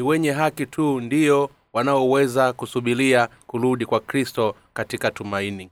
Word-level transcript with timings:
ni 0.00 0.06
wenye 0.06 0.32
haki 0.32 0.66
tu 0.66 1.00
ndiyo 1.00 1.50
wanaoweza 1.72 2.52
kusubilia 2.52 3.28
kurudi 3.46 3.86
kwa 3.86 4.00
kristo 4.00 4.54
katika 4.74 5.10
tumaini. 5.10 5.70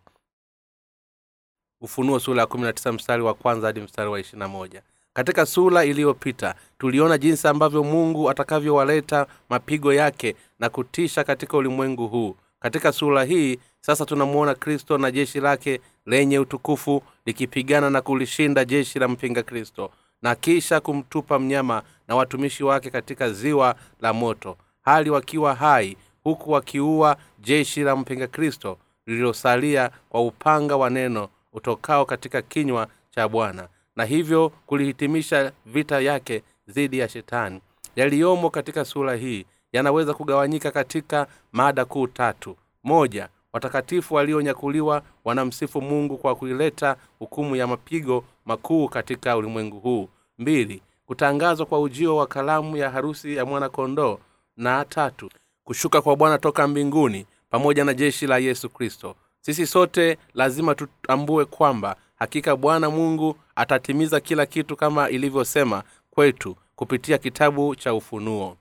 Ufunuo 1.81 2.19
sura 2.21 2.47
ya 2.85 2.93
mstari 2.93 3.23
wa 3.23 3.35
kwanza 3.35 3.67
hadi 3.67 3.81
mstari 3.81 4.11
wa 4.11 4.21
ishirina 4.21 4.49
moja. 4.49 4.83
Katika 5.13 5.47
sura 5.47 5.85
iliyopita 5.85 6.55
tuliona 6.79 7.19
jinsi 7.19 7.49
ambavyo 7.49 7.85
mungu 7.85 8.31
atakavyowaleta 8.31 9.27
mapigo 9.49 9.93
yake 9.93 10.37
na 10.59 10.69
kutisha 10.69 11.25
katika 11.25 11.57
ulimwengu 11.57 12.09
huu. 12.09 12.37
Katika 12.61 12.93
sura 12.93 13.25
hii 13.25 13.59
sasa 13.81 14.07
tunamuona 14.07 14.55
kristo 14.55 14.99
na 14.99 15.11
jeshi 15.11 15.41
lake 15.41 15.81
lenye 16.07 16.39
utukufu 16.39 17.03
likipigana 17.27 17.91
na 17.91 18.01
kulishinda 18.01 18.65
jeshi 18.65 18.99
la 18.99 19.09
mpinga 19.09 19.43
kristo 19.43 19.91
na 20.23 20.35
kisha 20.35 20.81
kumtupa 20.81 21.39
mnyama 21.39 21.83
na 22.09 22.17
watumishi 22.17 22.65
wake 22.65 22.91
katika 22.91 23.31
ziwa 23.31 23.75
la 24.01 24.13
moto 24.13 24.57
hali 24.83 25.11
wakiwa 25.11 25.55
hai 25.55 25.97
huku 26.25 26.51
wakiua 26.53 27.17
jeshi 27.39 27.81
la 27.83 27.97
mpinga 27.97 28.27
kristo 28.27 28.79
lililosalia 29.07 29.91
kwa 30.09 30.21
upanga 30.23 30.77
wa 30.77 30.91
neno 30.91 31.29
utokao 31.53 32.05
katika 32.05 32.43
kinywa 32.43 32.89
cha 33.11 33.29
bwana. 33.29 33.69
Na 33.97 34.05
hivyo 34.05 34.49
kulihitimisha 34.67 35.53
vita 35.67 36.01
yake 36.01 36.43
dhidi 36.69 36.99
ya 36.99 37.09
shetani. 37.09 37.61
Yaliyomo 37.97 38.51
katika 38.51 38.85
sura 38.85 39.15
hii 39.15 39.47
yanaweza 39.73 40.15
kugawanyika 40.15 40.71
katika 40.71 41.27
mada 41.53 41.85
kuu 41.85 42.07
tatu. 42.07 42.57
Moja 42.85 43.29
watakatifu 43.53 44.15
walionyakuliwa 44.15 45.03
wanamsifu 45.25 45.83
mungu 45.83 46.19
kwa 46.19 46.35
kuileta 46.35 46.97
hukumu 47.19 47.57
ya 47.57 47.67
mapigo 47.67 48.25
makuu 48.49 48.89
katika 48.89 49.37
ulimwengu 49.37 49.81
huu. 49.81 50.09
Mbili 50.39 50.83
kutangazwa 51.07 51.67
kwa 51.67 51.81
ujio 51.81 52.17
wa 52.17 52.27
kalamu 52.27 52.77
ya 52.77 52.91
harusi 52.91 53.37
ya 53.37 53.45
mwanakondoo. 53.47 54.19
Na 54.57 54.85
tatu 54.85 55.31
kushuka 55.65 56.03
kwa 56.03 56.17
bwana 56.17 56.39
toka 56.39 56.69
mbinguni 56.69 57.27
pamoja 57.51 57.85
na 57.85 57.95
jeshi 57.95 58.27
la 58.27 58.39
yesu 58.39 58.71
kristo. 58.71 59.15
Sisi 59.41 59.67
sote 59.67 60.19
lazima 60.35 60.75
tutambue 60.75 61.45
kwamba 61.45 61.97
hakika 62.15 62.57
bwana 62.57 62.91
mungu 62.91 63.37
atatimiza 63.57 64.21
kila 64.21 64.47
kitu 64.47 64.77
kama 64.77 65.09
ilivyosema 65.11 65.83
kwetu 66.11 66.57
kupitia 66.77 67.19
kitabu 67.19 67.77
cha 67.77 67.95
ufunuo. 67.95 68.57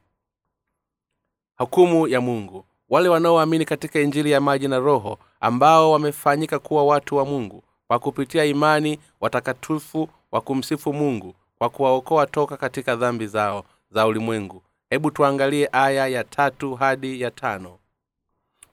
Hukumu 1.58 2.08
ya 2.08 2.22
mungu. 2.22 2.66
Wale 2.90 3.10
wanaoamini 3.10 3.66
katika 3.66 4.00
injili 4.00 4.32
ya 4.32 4.42
maji 4.42 4.68
na 4.68 4.80
roho 4.80 5.20
ambao 5.40 5.92
wamefanyika 5.92 6.60
kuwa 6.60 6.86
watu 6.86 7.16
wa 7.16 7.26
mungu 7.26 7.64
kwa 7.88 8.00
kupitia 8.00 8.46
imani 8.46 9.00
watakatifu 9.22 10.10
wa 10.32 10.42
kumsifu 10.42 10.94
mungu 10.94 11.36
kwa 11.58 11.70
kuwaokoa 11.70 12.26
toka 12.28 12.58
katika 12.58 12.96
dhambi 12.96 13.28
zao 13.28 13.66
za 13.92 14.08
ulimwengu. 14.08 14.64
Hebu 14.90 15.12
tuangalie 15.12 15.70
aya 15.72 16.08
ya 16.08 16.24
tatu 16.24 16.76
hadi 16.76 17.22
ya 17.22 17.32
tano. 17.32 17.78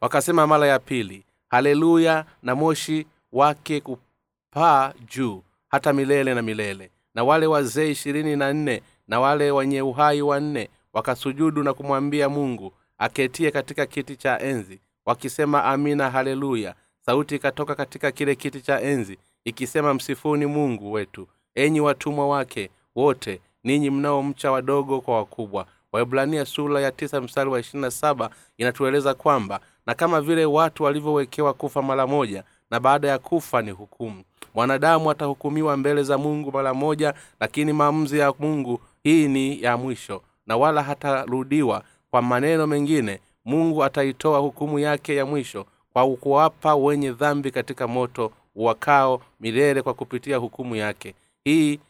Wakasema 0.01 0.47
mara 0.47 0.67
ya 0.67 0.79
pili 0.79 1.25
haleluya 1.49 2.25
na 2.43 2.55
moshi 2.55 3.07
wake 3.33 3.81
kupaa 3.81 4.93
juu 5.15 5.43
hata 5.69 5.93
milele 5.93 6.35
na 6.35 6.43
milele. 6.43 6.91
Na 7.15 7.25
wale 7.25 7.47
wazee 7.47 7.91
ishirini 7.91 8.37
na 8.37 8.53
nne 8.53 8.83
na 9.09 9.21
wale 9.21 9.51
wenye 9.51 9.83
uhai 9.83 10.23
wanne 10.23 10.71
wakasujudu 10.93 11.63
na 11.63 11.75
kumwambia 11.75 12.29
mungu 12.29 12.73
aketie 12.99 13.51
katika 13.51 13.87
kiti 13.87 14.17
cha 14.17 14.41
enzi 14.41 14.81
wakisema 15.07 15.65
amina 15.65 16.11
haleluya 16.11 16.75
sauti 17.07 17.35
ikatoka 17.37 17.75
katika 17.75 18.13
kile 18.13 18.35
kiti 18.35 18.61
cha 18.61 18.81
enzi 18.81 19.19
ikisema 19.45 19.95
msifuni 19.95 20.47
mungu 20.47 20.93
wetu 20.93 21.27
enyi 21.55 21.81
watumwa 21.81 22.29
wake 22.29 22.71
wote 22.97 23.41
ninyi 23.65 23.91
mnaomcha 23.91 24.51
wadogo 24.51 25.01
kwa 25.01 25.17
wakubwa. 25.17 25.67
Waibrania 25.93 26.45
sura 26.45 26.81
ya 26.81 26.93
tisa 26.93 27.21
mstari 27.21 27.51
wa 27.51 27.61
ishirina 27.61 27.91
saba 27.91 28.31
inatueleza 28.59 29.15
kwamba 29.15 29.61
na 29.87 29.95
kama 29.95 30.21
vile 30.21 30.45
watu 30.45 30.83
walivyowekewa 30.83 31.55
kufa 31.55 31.83
mara 31.83 32.07
moja 32.07 32.45
na 32.71 32.81
baada 32.81 33.09
ya 33.09 33.19
kufa 33.19 33.63
ni 33.63 33.71
hukumu. 33.71 34.25
Mwanadamu 34.55 35.11
atahukumiwa 35.11 35.77
mbele 35.77 36.03
za 36.03 36.19
mungu 36.19 36.53
mara 36.53 36.75
moja 36.75 37.15
lakini 37.41 37.73
maamuzi 37.73 38.19
ya 38.19 38.35
mungu 38.39 38.81
hii 39.03 39.29
ni 39.29 39.63
ya 39.63 39.77
mwisho 39.77 40.23
na 40.47 40.57
wala 40.57 40.83
hatarudiwa 40.83 41.83
kwa 42.11 42.23
maneno 42.23 42.67
mengine. 42.67 43.21
Mungu 43.45 43.85
ataitoa 43.85 44.39
hukumu 44.39 44.79
yake 44.79 45.17
ya 45.17 45.27
mwisho 45.27 45.67
kwa 45.95 46.17
kuwapa 46.17 46.75
wenye 46.75 47.13
dhambi 47.13 47.51
katika 47.51 47.89
moto 47.89 48.33
wakao 48.55 49.23
milele 49.41 49.83
kwa 49.83 49.95
kupitia 49.95 50.37
hukumu 50.37 50.77
yake. 50.77 51.15
Hii 51.45 51.81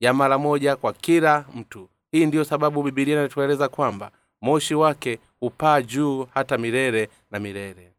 ya 0.00 0.14
mara 0.14 0.38
moja 0.38 0.76
kwa 0.76 0.92
kila 0.92 1.44
mtu. 1.54 1.88
Hii 2.12 2.26
ndiyo 2.26 2.44
sababu 2.44 2.82
bibilia 2.82 3.14
inatueleza 3.14 3.68
kwamba 3.68 4.10
moshi 4.42 4.74
wake 4.74 5.18
hupaa 5.40 5.82
juu 5.82 6.26
hata 6.34 6.58
milele 6.58 7.08
na 7.30 7.38
milele. 7.38 7.92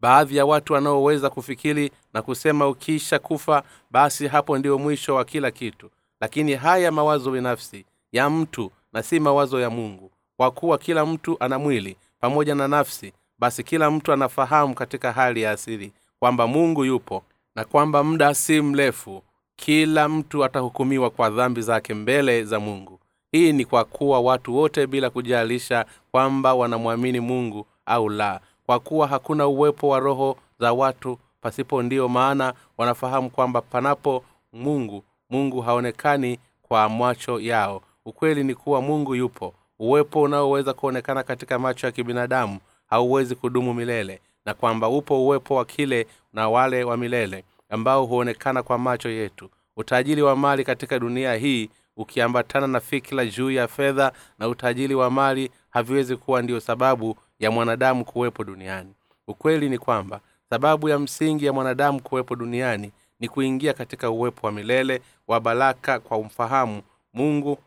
Baadhi 0.00 0.36
ya 0.36 0.46
watu 0.46 0.72
wanaoweza 0.72 1.30
kufikiri 1.30 1.90
na 2.12 2.22
kusema 2.22 2.68
ukiisha 2.68 3.18
kufa 3.18 3.62
basi 3.90 4.26
hapo 4.28 4.58
ndio 4.58 4.78
mwisho 4.78 5.14
wa 5.14 5.24
kila 5.24 5.50
kitu. 5.50 5.90
Lakini 6.20 6.54
haya 6.54 6.92
mawazo 6.92 7.30
binafsi 7.30 7.84
ya 8.12 8.30
mtu 8.30 8.70
na 8.92 9.02
si 9.02 9.20
mawazo 9.20 9.60
ya 9.60 9.70
mungu. 9.70 10.10
Kwa 10.36 10.50
kuwa 10.50 10.78
kila 10.78 11.06
mtu 11.06 11.36
ana 11.40 11.58
mwili 11.58 11.96
pamoja 12.20 12.54
na 12.54 12.68
nafsi 12.68 13.12
basi 13.38 13.62
kila 13.62 13.90
mtu 13.90 14.12
anafahamu 14.12 14.74
katika 14.74 15.12
hali 15.12 15.42
ya 15.42 15.50
asili 15.50 15.92
kwamba 16.18 16.46
mungu 16.46 16.84
yupo 16.84 17.22
na 17.54 17.64
kwamba 17.64 18.04
muda 18.04 18.34
si 18.34 18.60
mrefu 18.62 19.22
kila 19.56 20.08
mtu 20.08 20.44
atahukumiwa 20.44 21.10
kwa 21.10 21.30
dhambi 21.30 21.62
zake 21.62 21.94
mbele 21.94 22.44
za 22.44 22.60
mungu. 22.60 23.00
Hii 23.32 23.52
ni 23.52 23.64
kwa 23.64 23.84
kuwa 23.84 24.20
watu 24.20 24.56
wote 24.56 24.86
bila 24.86 25.10
kujalisha 25.10 25.84
kwamba 26.10 26.54
wanamwamini 26.54 27.20
mungu 27.20 27.66
au 27.86 28.08
la. 28.08 28.40
Kwa 28.66 28.80
kuwa 28.80 29.06
hakuna 29.06 29.46
uwepo 29.46 29.88
wa 29.88 30.00
roho 30.00 30.36
za 30.60 30.72
watu 30.72 31.18
pasipo 31.40 31.82
ndiyo 31.82 32.08
maana 32.08 32.54
wanafahamu 32.78 33.30
kwamba 33.30 33.60
panapo 33.60 34.24
mungu 34.52 35.04
mungu 35.30 35.60
haonekani 35.60 36.38
kwa 36.62 36.88
macho 36.88 37.40
yao. 37.40 37.82
Ukweli 38.04 38.44
ni 38.44 38.54
kuwa 38.54 38.82
mungu 38.82 39.14
yupo. 39.14 39.54
Uwepo 39.78 40.22
unaoweza 40.22 40.72
kuonekana 40.72 41.22
katika 41.22 41.58
macho 41.58 41.86
ya 41.86 41.92
kibinadamu 41.92 42.58
hauwezi 42.86 43.34
kudumu 43.34 43.74
milele 43.74 44.20
na 44.44 44.54
kwamba 44.54 44.88
upo 44.88 45.24
uwepo 45.24 45.54
wa 45.54 45.64
kile 45.64 46.06
na 46.32 46.48
wale 46.48 46.84
wa 46.84 46.96
milele 46.96 47.44
ambao 47.68 48.04
huonekana 48.06 48.62
kwa 48.62 48.78
macho 48.78 49.08
yetu. 49.08 49.50
Utajiri 49.76 50.22
wa 50.22 50.36
mali 50.36 50.64
katika 50.64 50.98
dunia 50.98 51.34
hii 51.34 51.70
ukiambatana 51.96 52.66
na 52.66 52.80
fikira 52.80 53.26
juu 53.26 53.50
ya 53.50 53.68
fedha 53.68 54.12
na 54.38 54.48
utajiri 54.48 54.94
wa 54.94 55.10
mali 55.10 55.50
haviwezi 55.70 56.16
kuwa 56.16 56.42
ndiyo 56.42 56.60
sababu 56.60 57.16
ya 57.38 57.50
mwanadamu 57.50 58.04
kuwepo 58.04 58.44
duniani. 58.44 58.94
Ukweli 59.28 59.68
ni 59.68 59.78
kwamba 59.78 60.20
sababu 60.50 60.88
ya 60.88 60.98
msingi 60.98 61.46
ya 61.46 61.52
mwanadamu 61.52 62.02
kuwepo 62.02 62.36
duniani 62.36 62.92
ni 63.20 63.28
kuingia 63.28 63.72
katika 63.72 64.10
uwepo 64.10 64.46
wa 64.46 64.52
milele 64.52 65.02
wa 65.28 65.40
baraka 65.40 66.00
kwa 66.00 66.16
umfahamu 66.18 66.82
mungu 67.14 67.58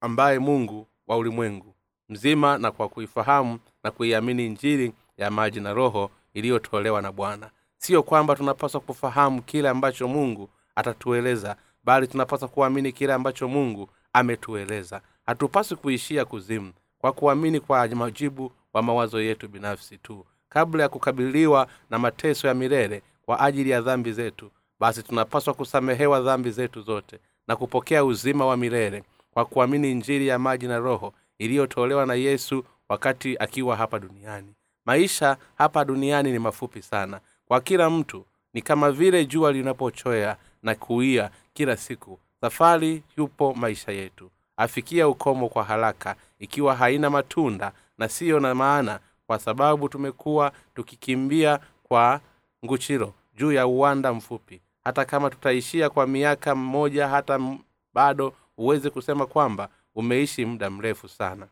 ambaye 0.00 0.38
mungu 0.38 0.86
wa 1.06 1.16
ulimwengu 1.16 1.74
mzima 2.08 2.58
na 2.58 2.70
kwa 2.70 2.88
kuifahamu 2.88 3.58
na 3.84 3.90
kuiamini 3.90 4.48
njiri 4.48 4.92
ya 5.16 5.30
maji 5.30 5.60
na 5.60 5.74
roho 5.74 6.10
iliyotolewa 6.34 7.02
na 7.02 7.12
bwana. 7.12 7.50
Siyo 7.78 8.02
kwamba 8.02 8.36
tunapaswa 8.36 8.80
kufahamu 8.80 9.42
kile 9.42 9.68
ambacho 9.68 10.08
mungu 10.08 10.48
atatueleza 10.74 11.56
bali 11.84 12.06
tunapaswa 12.06 12.48
kuamini 12.48 12.92
kile 12.92 13.12
ambacho 13.12 13.48
mungu 13.48 13.88
ametueleza. 14.12 15.00
Hatupaswi 15.26 15.76
kuishia 15.76 16.24
kuzimu 16.24 16.72
kwa 16.98 17.12
kuamini 17.12 17.60
kwa 17.60 17.88
majibu 17.88 18.52
wa 18.72 18.82
mawazo 18.82 19.22
yetu 19.22 19.48
binafsi 19.48 19.98
tu. 19.98 20.26
Kabla 20.48 20.82
ya 20.82 20.88
kukabiliwa 20.88 21.66
na 21.90 21.98
mateso 21.98 22.48
ya 22.48 22.54
milele 22.54 23.02
kwa 23.22 23.40
ajili 23.40 23.70
ya 23.70 23.80
dhambi 23.80 24.12
zetu 24.12 24.50
basi 24.80 25.02
tunapaswa 25.02 25.54
kusamehewa 25.54 26.20
dhambi 26.20 26.50
zetu 26.50 26.82
zote 26.82 27.18
na 27.48 27.56
kupokea 27.56 28.04
uzima 28.04 28.46
wa 28.46 28.56
milele 28.56 29.02
kwa 29.30 29.44
kuamini 29.44 29.90
injili 29.90 30.26
ya 30.26 30.38
maji 30.38 30.66
na 30.66 30.78
roho 30.78 31.12
iliyotolewa 31.38 32.06
na 32.06 32.14
yesu 32.14 32.64
wakati 32.88 33.36
akiwa 33.38 33.76
hapa 33.76 33.98
duniani. 33.98 34.54
Maisha 34.84 35.36
hapa 35.58 35.84
duniani 35.84 36.32
ni 36.32 36.38
mafupi 36.38 36.82
sana. 36.82 37.20
Kwa 37.48 37.60
kila 37.60 37.90
mtu 37.90 38.24
ni 38.54 38.62
kama 38.62 38.90
vile 38.92 39.26
jua 39.26 39.52
linapochoya 39.52 40.36
na 40.62 40.74
kuia 40.74 41.30
kila 41.54 41.76
siku. 41.76 42.18
Safari 42.40 43.02
yupo 43.16 43.54
maisha 43.54 43.92
yetu. 43.92 44.30
Afikia 44.56 45.08
ukomo 45.08 45.48
kwa 45.48 45.64
haraka 45.64 46.16
ikiwa 46.38 46.74
haina 46.76 47.10
matunda 47.10 47.72
na 47.98 48.08
siyo 48.08 48.40
na 48.40 48.54
maana 48.54 49.00
kwa 49.26 49.38
sababu 49.38 49.88
tumekuwa 49.88 50.52
tukikimbia 50.74 51.60
kwa 51.82 52.20
nguchiro 52.64 53.14
juu 53.36 53.52
ya 53.52 53.66
uwanda 53.66 54.12
mfupi. 54.12 54.60
Hata 54.84 55.04
kama 55.04 55.30
tutaishia 55.30 55.90
kwa 55.90 56.06
miaka 56.06 56.54
mmoja 56.54 57.08
hata 57.08 57.34
m- 57.34 57.58
bado 57.94 58.32
huwezi 58.56 58.90
kusema 58.90 59.26
kwamba 59.26 59.68
umeishi 59.96 60.46
muda 60.46 60.70
mrefu 60.70 61.08
sana. 61.08 61.48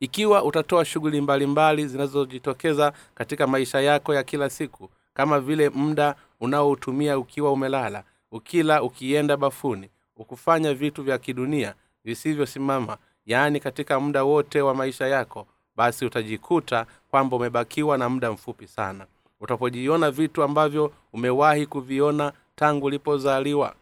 Ikiwa 0.00 0.44
utatoa 0.44 0.84
shughuli 0.84 1.20
mbalimbali 1.20 1.86
zinazojitokeza 1.88 2.92
katika 3.14 3.46
maisha 3.46 3.80
yako 3.80 4.14
ya 4.14 4.22
kila 4.22 4.50
siku 4.50 4.90
kama 5.14 5.40
vile 5.40 5.68
muda 5.68 6.14
unaoutumia 6.40 7.18
ukiwa 7.18 7.52
umelala 7.52 8.04
ukila 8.30 8.82
ukienda 8.82 9.36
bafuni 9.36 9.90
ukufanya 10.16 10.74
vitu 10.74 11.02
vya 11.02 11.18
kidunia 11.18 11.74
visivyosimama 12.04 12.96
yaani 13.26 13.60
katika 13.60 14.00
muda 14.00 14.24
wote 14.24 14.60
wa 14.62 14.74
maisha 14.74 15.06
yako 15.06 15.46
basi 15.76 16.04
utajikuta 16.06 16.86
kwamba 17.10 17.36
umebakiwa 17.36 17.98
na 17.98 18.08
muda 18.08 18.32
mfupi 18.32 18.66
sana. 18.68 19.06
Utapojiona 19.40 20.10
vitu 20.10 20.42
ambavyo 20.42 20.92
umewahi 21.12 21.66
kuviona 21.66 22.32
tangu 22.56 22.86
ulipozaliwa 22.86 23.74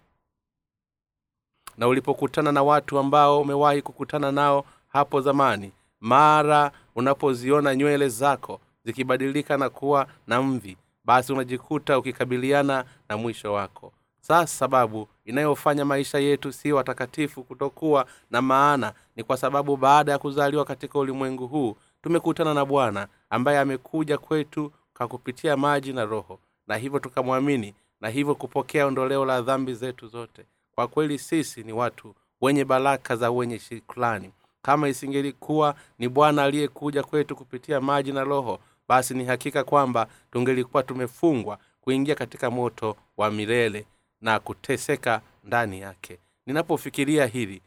na 1.81 1.89
ulipokutana 1.89 2.53
na 2.53 2.63
watu 2.63 2.99
ambao 2.99 3.41
umewahi 3.41 3.83
kukutana 3.83 4.33
nao 4.33 4.65
hapo 4.89 5.21
zamani 5.21 5.73
mara 6.01 6.73
unapoziona 6.95 7.75
nywele 7.75 8.09
zako 8.09 8.61
zikibadilika 8.85 9.57
na 9.57 9.71
kuwa 9.71 10.07
na 10.27 10.43
mvi 10.43 10.77
basi 11.05 11.33
unajikuta 11.33 11.99
ukikabiliana 11.99 12.85
na 13.09 13.17
mwisho 13.17 13.53
wako. 13.53 13.93
Sasa 14.21 14.47
sababu 14.47 15.09
inayofanya 15.25 15.85
maisha 15.85 16.19
yetu 16.19 16.53
si 16.53 16.73
watakatifu 16.73 17.45
kutokuwa 17.45 18.07
na 18.31 18.43
maana 18.43 18.93
ni 19.17 19.25
kwa 19.25 19.37
sababu 19.37 19.77
baada 19.77 20.13
ya 20.13 20.19
kuzaliwa 20.19 20.65
katika 20.65 20.99
ulimwengu 20.99 21.47
huu 21.47 21.77
tumekutana 22.03 22.55
na 22.55 22.65
bwana 22.65 23.09
ambaye 23.31 23.59
amekuja 23.59 24.19
kwetu 24.19 24.73
kwa 24.97 25.09
kupitia 25.09 25.57
maji 25.57 25.93
na 25.93 26.05
roho 26.05 26.39
na 26.67 26.77
hivyo 26.77 26.99
tukamwamini 26.99 27.75
na 28.01 28.09
hivyo 28.09 28.35
kupokea 28.35 28.87
ondoleo 28.87 29.25
la 29.25 29.43
dhambi 29.43 29.75
zetu 29.75 30.07
zote 30.07 30.45
kwa 30.75 30.89
kweli 30.89 31.19
sisi 31.19 31.63
ni 31.63 31.73
watu 31.73 32.15
wenye 32.41 32.65
baraka 32.65 33.17
za 33.17 33.31
wenye 33.31 33.59
shukrani 33.59 34.31
kama 34.63 34.89
isingelikuwa 34.89 35.75
ni 35.99 36.09
bwana 36.09 36.45
aliyekuja 36.45 37.03
kwetu 37.03 37.37
kupitia 37.37 37.81
maji 37.81 38.13
na 38.13 38.25
roho 38.25 38.59
basi 38.89 39.15
ni 39.15 39.25
hakika 39.25 39.65
kwamba 39.65 40.07
tungelikuwa 40.33 40.83
tumefungwa 40.83 41.59
kuingia 41.81 42.15
katika 42.15 42.51
moto 42.51 42.97
wa 43.17 43.31
milele 43.31 43.87
na 44.21 44.41
kuteseka 44.41 45.21
ndani 45.45 45.81
yake. 45.81 46.19
Ninapofikiria 46.47 47.27
hili 47.27 47.63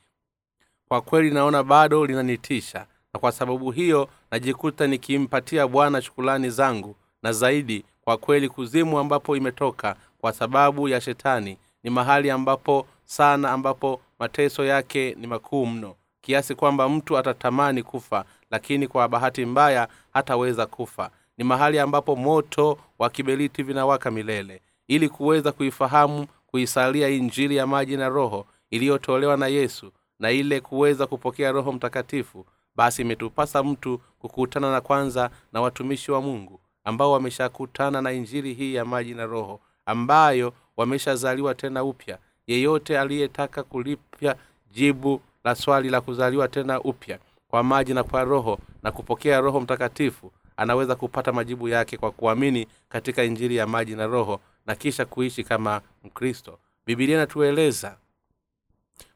kwa 0.87 1.01
kweli 1.01 1.31
naona 1.31 1.63
bado 1.63 2.05
linanitisha 2.05 2.85
na 3.13 3.19
kwa 3.19 3.31
sababu 3.31 3.71
hiyo 3.71 4.09
najikuta 4.31 4.87
nikimpatia 4.87 5.67
bwana 5.67 6.01
shukulani 6.01 6.49
zangu 6.49 6.95
na 7.23 7.31
zaidi 7.33 7.85
kwa 8.01 8.17
kweli 8.17 8.49
kuzimu 8.49 8.99
ambapo 8.99 9.35
imetoka 9.37 9.95
kwa 10.21 10.33
sababu 10.33 10.89
ya 10.89 11.01
shetani 11.01 11.57
ni 11.83 11.89
mahali 11.89 12.31
ambapo 12.31 12.87
sana 13.15 13.51
ambapo 13.51 14.01
mateso 14.19 14.65
yake 14.65 15.15
ni 15.19 15.27
makuu 15.27 15.65
mno. 15.65 15.95
Kiasi 16.21 16.55
kwamba 16.55 16.89
mtu 16.89 17.17
atatamani 17.17 17.83
kufa 17.83 18.25
lakini 18.51 18.87
kwa 18.87 19.07
bahati 19.07 19.45
mbaya 19.45 19.87
hataweza 20.13 20.65
kufa. 20.65 21.09
Ni 21.37 21.43
mahali 21.43 21.79
ambapo 21.79 22.15
moto 22.15 22.77
wa 22.99 23.09
kiberiti 23.09 23.63
vinawaka 23.63 24.11
milele. 24.11 24.61
Ili 24.87 25.09
kuweza 25.09 25.51
kuifahamu 25.51 26.27
kuisalia 26.47 27.09
injili 27.09 27.55
ya 27.55 27.67
maji 27.67 27.97
na 27.97 28.09
roho 28.09 28.45
iliyotolewa 28.71 29.37
na 29.37 29.47
yesu 29.47 29.91
na 30.19 30.31
ile 30.31 30.61
kuweza 30.61 31.07
kupokea 31.07 31.51
roho 31.51 31.71
mtakatifu 31.71 32.45
basi 32.75 33.01
imetupasa 33.01 33.63
mtu 33.63 34.01
kukutana 34.19 34.71
na 34.71 34.81
kwanza 34.81 35.29
na 35.53 35.61
watumishi 35.61 36.11
wa 36.11 36.21
mungu 36.21 36.59
ambao 36.83 37.11
wameshakutana 37.11 38.01
na 38.01 38.11
injili 38.11 38.53
hii 38.53 38.73
ya 38.73 38.85
maji 38.85 39.13
na 39.13 39.25
roho 39.25 39.59
ambayo 39.85 40.53
wameshazaliwa 40.77 41.55
tena 41.55 41.83
upya 41.83 42.17
yeyote 42.47 42.99
aliyetaka 42.99 43.63
kulipya 43.63 44.35
jibu 44.71 45.21
la 45.43 45.55
swali 45.55 45.89
la 45.89 46.01
kuzaliwa 46.01 46.47
tena 46.47 46.81
upya 46.81 47.19
kwa 47.47 47.63
maji 47.63 47.93
na 47.93 48.03
kwa 48.03 48.23
roho 48.23 48.59
na 48.83 48.91
kupokea 48.91 49.41
roho 49.41 49.59
mtakatifu 49.61 50.31
anaweza 50.57 50.95
kupata 50.95 51.31
majibu 51.31 51.69
yake 51.69 51.97
kwa 51.97 52.11
kuamini 52.11 52.67
katika 52.89 53.23
injili 53.23 53.55
ya 53.55 53.67
maji 53.67 53.95
na 53.95 54.07
roho 54.07 54.39
na 54.65 54.75
kisha 54.75 55.05
kuishi 55.05 55.43
kama 55.43 55.81
mkristo. 56.03 56.59
Bibilia 56.85 57.15
inatueleza 57.15 57.97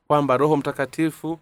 kwamba 0.08 0.38
roho 0.38 0.58
mtakatifu 0.58 1.40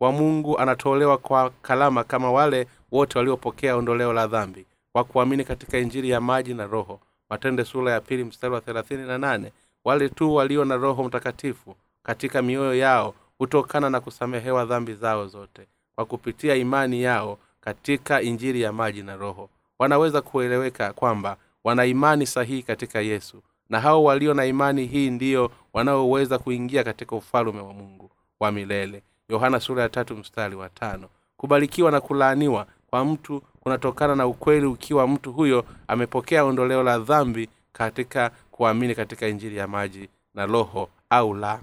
wa 0.00 0.12
mungu 0.12 0.58
anatolewa 0.58 1.18
kwa 1.18 1.50
kalama 1.50 2.04
kama 2.04 2.32
wale 2.32 2.66
wote 2.92 3.18
waliopokea 3.18 3.76
ondoleo 3.76 4.12
la 4.12 4.26
dhambi 4.26 4.66
kwa 4.92 5.04
kuamini 5.04 5.44
katika 5.44 5.78
injili 5.78 6.10
ya 6.10 6.20
maji 6.20 6.54
na 6.54 6.66
roho. 6.66 7.00
Matende 7.30 7.64
sura 7.64 7.92
ya 7.92 8.00
pili 8.00 8.24
mstari 8.24 8.54
wa 8.54 8.60
thelathini 8.60 9.06
na 9.06 9.18
nane 9.18 9.52
wale 9.88 10.08
tu 10.08 10.34
walio 10.34 10.64
na 10.64 10.76
roho 10.76 11.04
mtakatifu 11.04 11.76
katika 12.02 12.42
mioyo 12.42 12.74
yao 12.74 13.14
hutokana 13.38 13.90
na 13.90 14.00
kusamehewa 14.00 14.64
dhambi 14.64 14.94
zao 14.94 15.26
zote 15.26 15.66
kwa 15.94 16.04
kupitia 16.04 16.54
imani 16.54 17.02
yao 17.02 17.38
katika 17.60 18.22
injiri 18.22 18.60
ya 18.60 18.72
maji 18.72 19.02
na 19.02 19.16
roho. 19.16 19.50
Wanaweza 19.78 20.20
kueleweka 20.22 20.92
kwamba 20.92 21.36
wana 21.64 21.86
imani 21.86 22.26
sahihi 22.26 22.62
katika 22.62 23.00
yesu 23.00 23.42
na 23.70 23.80
hao 23.80 24.04
walio 24.04 24.34
na 24.34 24.44
imani 24.46 24.86
hii 24.86 25.10
ndiyo 25.10 25.50
wanaoweza 25.72 26.38
kuingia 26.38 26.84
katika 26.84 27.16
ufalume 27.16 27.60
wa 27.60 27.72
mungu 27.72 28.10
wa 28.40 28.52
milele. 28.52 29.02
Yohana 29.28 29.60
sura 29.60 29.82
ya 29.82 29.88
tatu 29.88 30.16
mstari 30.16 30.56
wa 30.56 30.68
tano. 30.68 31.08
Kubarikiwa 31.36 31.90
na 31.90 32.00
kulaaniwa 32.00 32.66
kwa 32.90 33.04
mtu 33.04 33.42
kunatokana 33.60 34.16
na 34.16 34.26
ukweli 34.26 34.66
ukiwa 34.66 35.08
mtu 35.08 35.32
huyo 35.32 35.64
amepokea 35.88 36.44
ondoleo 36.44 36.82
la 36.82 36.98
dhambi 36.98 37.48
katika 37.72 38.30
kuamini 38.58 38.94
katika 38.94 39.28
injili 39.28 39.56
ya 39.56 39.68
maji 39.68 40.08
na 40.34 40.46
roho 40.46 40.88
au 41.10 41.34
la. 41.34 41.60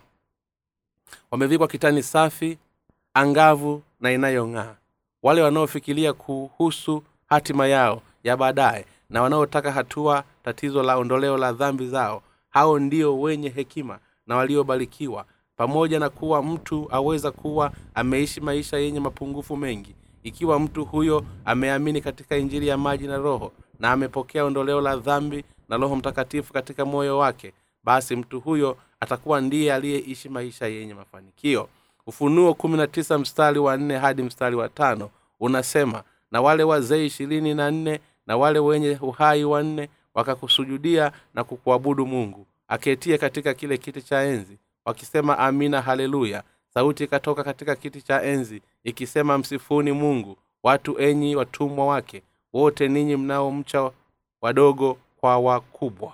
Wamevikwa 1.32 1.68
kitani 1.68 2.04
safi 2.04 2.58
angavu 3.14 3.82
na 4.00 4.12
inayong'aa. 4.12 4.76
Wale 5.24 5.42
wanaofikiria 5.42 6.14
kuhusu 6.14 7.04
hatima 7.28 7.68
yao 7.68 8.02
ya 8.24 8.38
baadaye 8.38 8.86
na 9.10 9.22
wanaotaka 9.22 9.72
hatua 9.72 10.24
tatizo 10.44 10.84
la 10.84 10.98
ondoleo 10.98 11.38
la 11.38 11.54
dhambi 11.54 11.88
zao 11.88 12.22
hao 12.50 12.80
ndio 12.80 13.20
wenye 13.22 13.50
hekima 13.50 14.00
na 14.28 14.36
waliobarikiwa 14.36 15.26
pamoja 15.56 16.00
na 16.00 16.10
kuwa 16.10 16.44
mtu 16.44 16.88
aweza 16.92 17.32
kuwa 17.32 17.72
ameishi 17.96 18.42
maisha 18.42 18.78
yenye 18.78 19.00
mapungufu 19.00 19.58
mengi. 19.58 19.96
Ikiwa 20.24 20.60
mtu 20.60 20.86
huyo 20.86 21.26
ameamini 21.46 22.02
katika 22.02 22.38
injili 22.38 22.68
ya 22.68 22.78
maji 22.78 23.08
na 23.08 23.18
roho 23.18 23.52
na 23.80 23.92
amepokea 23.92 24.46
ondoleo 24.46 24.82
la 24.82 24.96
dhambi 24.98 25.44
na 25.70 25.78
roho 25.78 25.96
mtakatifu 25.96 26.54
katika 26.54 26.86
moyo 26.86 27.18
wake 27.18 27.54
basi 27.84 28.16
mtu 28.16 28.40
huyo 28.40 28.78
atakuwa 29.00 29.42
ndiye 29.42 29.74
aliyeishi 29.74 30.30
maisha 30.30 30.68
yenye 30.68 30.94
mafanikio. 30.94 31.70
Ufunuo 32.08 32.54
kumi 32.54 32.78
na 32.78 32.88
tisa 32.88 33.18
mstari 33.18 33.60
wa 33.60 33.78
nne 33.78 33.98
hadi 33.98 34.24
mstari 34.24 34.56
wa 34.56 34.70
tano 34.70 35.10
unasema 35.40 36.04
na 36.32 36.42
wale 36.42 36.64
wazee 36.64 37.06
ishirini 37.06 37.54
na 37.54 37.72
nne 37.72 38.00
na 38.28 38.38
wale 38.38 38.60
wenye 38.60 38.98
uhai 39.02 39.44
wanne 39.44 39.90
wakakusujudia 40.14 41.12
na 41.34 41.44
kukuabudu 41.44 42.06
mungu 42.06 42.48
aketie 42.68 43.18
katika 43.18 43.54
kile 43.54 43.78
kiti 43.78 44.02
cha 44.02 44.22
enzi 44.22 44.58
wakisema 44.86 45.38
amina 45.40 45.82
haleluya 45.82 46.44
sauti 46.74 47.04
ikatoka 47.04 47.44
katika 47.44 47.76
kiti 47.76 48.02
cha 48.02 48.24
enzi 48.24 48.62
ikisema 48.84 49.38
msifuni 49.38 49.92
mungu 49.92 50.38
watu 50.64 51.02
enyi 51.02 51.36
watumwa 51.36 51.86
wake 51.88 52.24
wote 52.54 52.88
ninyi 52.88 53.16
mnaomcha 53.16 53.92
wadogo 54.42 54.98
kwa 55.26 55.38
wakubwa. 55.40 56.14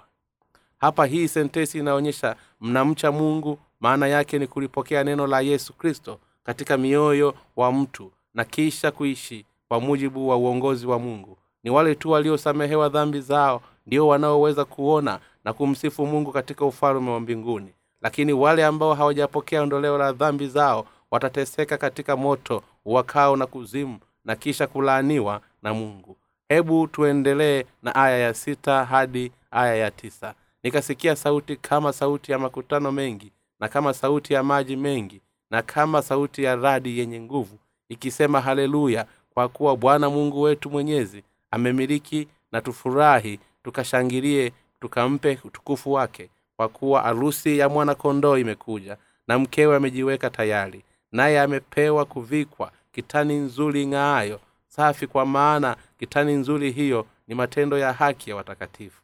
Hapa 0.77 1.05
hii 1.05 1.27
sentesi 1.27 1.79
inaonyesha 1.79 2.35
mnamcha 2.61 3.11
mungu 3.11 3.59
maana 3.79 4.07
yake 4.07 4.39
ni 4.39 4.47
kulipokea 4.47 5.03
neno 5.03 5.27
la 5.27 5.41
yesu 5.41 5.73
kristo 5.73 6.19
katika 6.43 6.77
mioyo 6.77 7.33
wa 7.55 7.71
mtu 7.71 8.11
na 8.33 8.45
kisha 8.45 8.91
kuishi 8.91 9.45
kwa 9.67 9.79
mujibu 9.79 10.29
wa 10.29 10.35
uongozi 10.37 10.87
wa 10.87 10.99
mungu. 10.99 11.37
Ni 11.63 11.69
wale 11.71 11.95
tu 11.95 12.11
waliosamehewa 12.11 12.89
dhambi 12.89 13.21
zao 13.21 13.61
ndio 13.87 14.07
wanaoweza 14.07 14.65
kuona 14.65 15.19
na 15.45 15.53
kumsifu 15.53 16.05
mungu 16.05 16.31
katika 16.31 16.65
ufalume 16.65 17.11
wa 17.11 17.19
mbinguni. 17.19 17.73
Lakini 18.01 18.33
wale 18.33 18.65
ambao 18.65 18.93
hawajapokea 18.93 19.61
ondoleo 19.61 19.97
la 19.97 20.11
dhambi 20.11 20.47
zao 20.47 20.85
watateseka 21.11 21.77
katika 21.77 22.15
moto 22.17 22.63
wakao 22.85 23.35
na 23.35 23.45
kuzimu 23.45 23.99
na 24.25 24.35
kisha 24.35 24.67
kulaaniwa 24.67 25.41
na 25.61 25.73
mungu 25.73 26.17
hebu 26.51 26.87
tuendelee 26.87 27.63
na 27.83 27.95
aya 27.95 28.17
ya 28.17 28.33
sita 28.33 28.85
hadi 28.85 29.31
aya 29.51 29.75
ya 29.75 29.91
tisa. 29.91 30.33
Nikasikia 30.63 31.15
sauti 31.15 31.55
kama 31.55 31.93
sauti 31.93 32.31
ya 32.31 32.39
makutano 32.39 32.91
mengi 32.91 33.31
na 33.59 33.67
kama 33.67 33.93
sauti 33.93 34.33
ya 34.33 34.43
maji 34.43 34.75
mengi 34.75 35.21
na 35.51 35.61
kama 35.61 36.01
sauti 36.01 36.43
ya 36.43 36.55
radi 36.55 36.99
yenye 36.99 37.19
nguvu 37.21 37.57
ikisema 37.89 38.41
haleluya 38.41 39.05
kwa 39.33 39.49
kuwa 39.49 39.77
bwana 39.77 40.09
mungu 40.09 40.41
wetu 40.41 40.69
mwenyezi 40.69 41.23
amemiliki 41.51 42.27
na 42.51 42.61
tufurahi 42.61 43.39
tukashangilie 43.63 44.51
tukampe 44.81 45.39
utukufu 45.43 45.91
wake 45.93 46.29
kwa 46.57 46.69
kuwa 46.69 47.05
arusi 47.05 47.57
ya 47.59 47.69
mwana-kondoo 47.69 48.37
imekuja 48.37 48.97
na 49.27 49.39
mkewe 49.39 49.75
amejiweka 49.75 50.29
tayari 50.29 50.83
naye 51.11 51.41
amepewa 51.41 52.05
kuvikwa 52.05 52.71
kitani 52.91 53.33
nzuri 53.35 53.87
ng'aayo 53.87 54.39
safi 54.75 55.07
kwa 55.07 55.25
maana 55.25 55.75
kitani 55.99 56.33
nzuri 56.33 56.71
hiyo 56.71 57.05
ni 57.27 57.35
matendo 57.35 57.77
ya 57.77 57.93
haki 57.93 58.29
ya 58.29 58.35
watakatifu. 58.35 59.03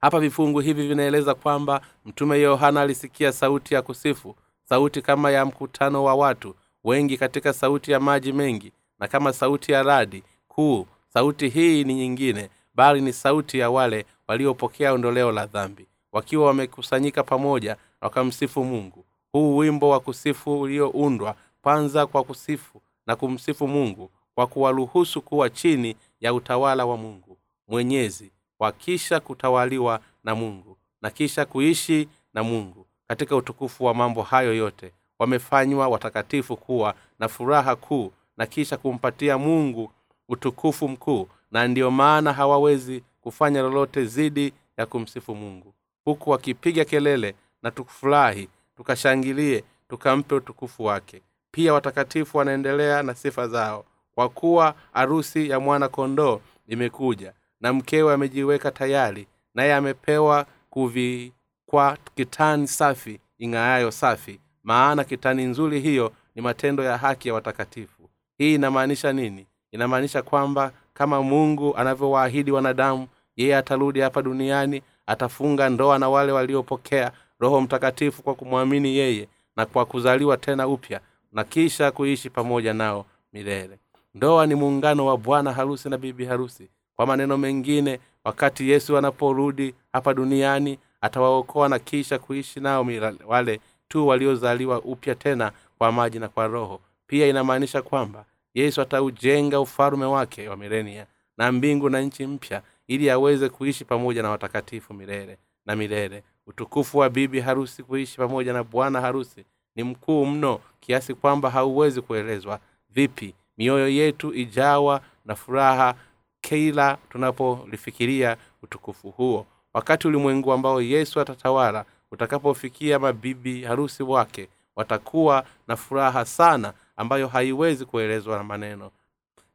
Hapa 0.00 0.20
vifungu 0.20 0.60
hivi 0.60 0.88
vinaeleza 0.88 1.34
kwamba 1.34 1.80
mtume 2.04 2.40
yohana 2.40 2.80
alisikia 2.80 3.32
sauti 3.32 3.74
ya 3.74 3.82
kusifu 3.82 4.36
sauti 4.64 5.02
kama 5.02 5.30
ya 5.30 5.44
mkutano 5.44 6.04
wa 6.04 6.14
watu 6.14 6.54
wengi 6.84 7.16
katika 7.18 7.52
sauti 7.52 7.92
ya 7.92 8.00
maji 8.00 8.32
mengi 8.32 8.72
na 8.98 9.08
kama 9.08 9.32
sauti 9.32 9.72
ya 9.72 9.82
radi 9.82 10.22
kuu. 10.48 10.86
Sauti 11.08 11.48
hii 11.48 11.84
ni 11.84 11.94
nyingine 11.94 12.50
bali 12.74 13.00
ni 13.00 13.12
sauti 13.12 13.58
ya 13.58 13.70
wale 13.70 14.06
waliopokea 14.28 14.92
ondoleo 14.92 15.32
la 15.32 15.46
dhambi 15.46 15.86
wakiwa 16.12 16.46
wamekusanyika 16.46 17.22
pamoja 17.22 17.76
wakamsifu 18.00 18.64
mungu. 18.64 19.04
Huu 19.32 19.56
wimbo 19.56 19.88
wa 19.88 20.00
kusifu 20.00 20.60
ulioundwa 20.60 21.36
kwanza 21.62 22.06
kwa 22.06 22.24
kusifu 22.24 22.82
na 23.06 23.16
kumsifu 23.16 23.68
mungu 23.68 24.10
kwa 24.34 24.46
kuwaruhusu 24.46 25.22
kuwa 25.22 25.50
chini 25.50 25.96
ya 26.20 26.34
utawala 26.34 26.86
wa 26.86 26.96
mungu 26.96 27.38
mwenyezi 27.68 28.32
wakisha 28.58 29.20
kutawaliwa 29.20 30.00
na 30.24 30.34
mungu 30.34 30.76
na 31.02 31.10
kisha 31.10 31.44
kuishi 31.46 32.08
na 32.34 32.42
mungu. 32.42 32.86
Katika 33.08 33.36
utukufu 33.36 33.84
wa 33.84 33.94
mambo 33.94 34.22
hayo 34.22 34.54
yote 34.54 34.92
wamefanywa 35.18 35.88
watakatifu 35.88 36.56
kuwa 36.56 36.94
na 37.18 37.28
furaha 37.28 37.76
kuu 37.76 38.12
na 38.36 38.46
kisha 38.46 38.76
kumpatia 38.76 39.38
mungu 39.38 39.92
utukufu 40.28 40.88
mkuu 40.88 41.28
na 41.50 41.68
ndiyo 41.68 41.90
maana 41.90 42.32
hawawezi 42.32 43.02
kufanya 43.20 43.62
lolote 43.62 44.04
zidi 44.04 44.52
ya 44.76 44.86
kumsifu 44.86 45.34
mungu. 45.34 45.74
Huku 46.04 46.30
wakipiga 46.30 46.84
kelele 46.84 47.34
na 47.62 47.70
tukufurahi 47.70 48.48
tukashangilie 48.76 49.64
tukampe 49.88 50.34
utukufu 50.34 50.84
wake 50.84 51.22
pia 51.54 51.72
watakatifu 51.74 52.38
wanaendelea 52.38 53.02
na 53.02 53.14
sifa 53.14 53.48
zao. 53.48 53.84
Kwa 54.14 54.28
kuwa 54.28 54.74
arusi 54.94 55.50
ya 55.50 55.60
mwana 55.60 55.88
kondoo 55.88 56.40
imekuja 56.68 57.32
na 57.60 57.72
mkewe 57.72 58.14
amejiweka 58.14 58.70
tayari 58.70 59.26
naye 59.54 59.74
amepewa 59.74 60.46
kuvikwa 60.70 61.96
kitani 62.14 62.68
safi 62.68 63.20
ing'aayo 63.38 63.90
safi. 63.90 64.40
Maana 64.62 65.04
kitani 65.04 65.44
nzuri 65.44 65.80
hiyo 65.80 66.12
ni 66.34 66.42
matendo 66.42 66.84
ya 66.84 66.98
haki 66.98 67.28
ya 67.28 67.34
watakatifu. 67.34 68.10
Hii 68.38 68.54
inamaanisha 68.54 69.12
nini? 69.12 69.46
Inamaanisha 69.72 70.22
kwamba 70.22 70.72
kama 70.94 71.22
mungu 71.22 71.76
anavyowaahidi 71.76 72.50
wanadamu 72.50 73.08
yeye 73.36 73.56
atarudi 73.56 74.00
hapa 74.00 74.22
duniani 74.22 74.82
atafunga 75.06 75.68
ndoa 75.68 75.98
na 75.98 76.08
wale 76.08 76.32
waliopokea 76.32 77.12
roho 77.40 77.60
mtakatifu 77.60 78.22
kwa 78.22 78.34
kumwamini 78.34 78.96
yeye 78.96 79.28
na 79.56 79.66
kwa 79.66 79.86
kuzaliwa 79.86 80.36
tena 80.36 80.68
upya 80.68 81.00
na 81.34 81.44
kisha 81.44 81.90
kuishi 81.90 82.30
pamoja 82.30 82.74
nao 82.74 83.06
milele. 83.32 83.78
Ndoa 84.14 84.46
ni 84.46 84.54
muungano 84.54 85.06
wa 85.06 85.16
bwana 85.18 85.52
harusi 85.52 85.88
na 85.88 85.98
bibi 85.98 86.24
harusi. 86.24 86.68
Kwa 86.96 87.06
maneno 87.06 87.38
mengine 87.38 88.00
wakati 88.24 88.70
yesu 88.70 88.98
anaporudi 88.98 89.74
hapa 89.92 90.14
duniani 90.14 90.78
atawaokoa 91.00 91.68
na 91.68 91.78
kisha 91.78 92.18
kuishi 92.18 92.60
nao 92.60 92.86
wale 93.26 93.60
tu 93.88 94.06
waliozaliwa 94.06 94.82
upya 94.82 95.14
tena 95.14 95.52
kwa 95.78 95.92
maji 95.92 96.18
na 96.18 96.28
kwa 96.28 96.46
roho. 96.46 96.80
Pia 97.06 97.26
inamaanisha 97.26 97.82
kwamba 97.82 98.24
yesu 98.54 98.80
ataujenga 98.80 99.60
ufalume 99.60 100.04
wake 100.04 100.48
wa 100.48 100.56
milenia 100.56 101.06
na 101.36 101.52
mbingu 101.52 101.90
na 101.90 102.00
nchi 102.00 102.26
mpya 102.26 102.62
ili 102.88 103.10
aweze 103.10 103.48
kuishi 103.48 103.84
pamoja 103.84 104.22
na 104.22 104.30
watakatifu 104.30 104.94
milele 104.94 105.38
na 105.66 105.76
milele. 105.76 106.22
Utukufu 106.46 106.98
wa 106.98 107.10
bibi 107.10 107.40
harusi 107.40 107.82
kuishi 107.82 108.16
pamoja 108.16 108.52
na 108.52 108.64
bwana 108.64 109.00
harusi 109.00 109.44
ni 109.76 109.82
mkuu 109.84 110.26
mno 110.26 110.60
kiasi 110.80 111.14
kwamba 111.14 111.50
hauwezi 111.50 112.00
kuelezwa 112.00 112.58
vipi. 112.90 113.34
Mioyo 113.58 113.88
yetu 113.88 114.34
ijawa 114.34 115.00
na 115.24 115.34
furaha 115.36 115.94
kila 116.40 116.98
tunapolifikiria 117.10 118.36
utukufu 118.62 119.10
huo. 119.10 119.46
Wakati 119.74 120.08
ulimwengu 120.08 120.52
ambao 120.52 120.82
yesu 120.82 121.20
atatawala 121.20 121.84
utakapofikia 122.10 122.98
mabibi 122.98 123.62
harusi 123.64 124.02
wake 124.02 124.48
watakuwa 124.76 125.44
na 125.68 125.76
furaha 125.76 126.24
sana 126.24 126.72
ambayo 126.96 127.28
haiwezi 127.28 127.84
kuelezwa 127.84 128.38
na 128.38 128.44
maneno. 128.44 128.90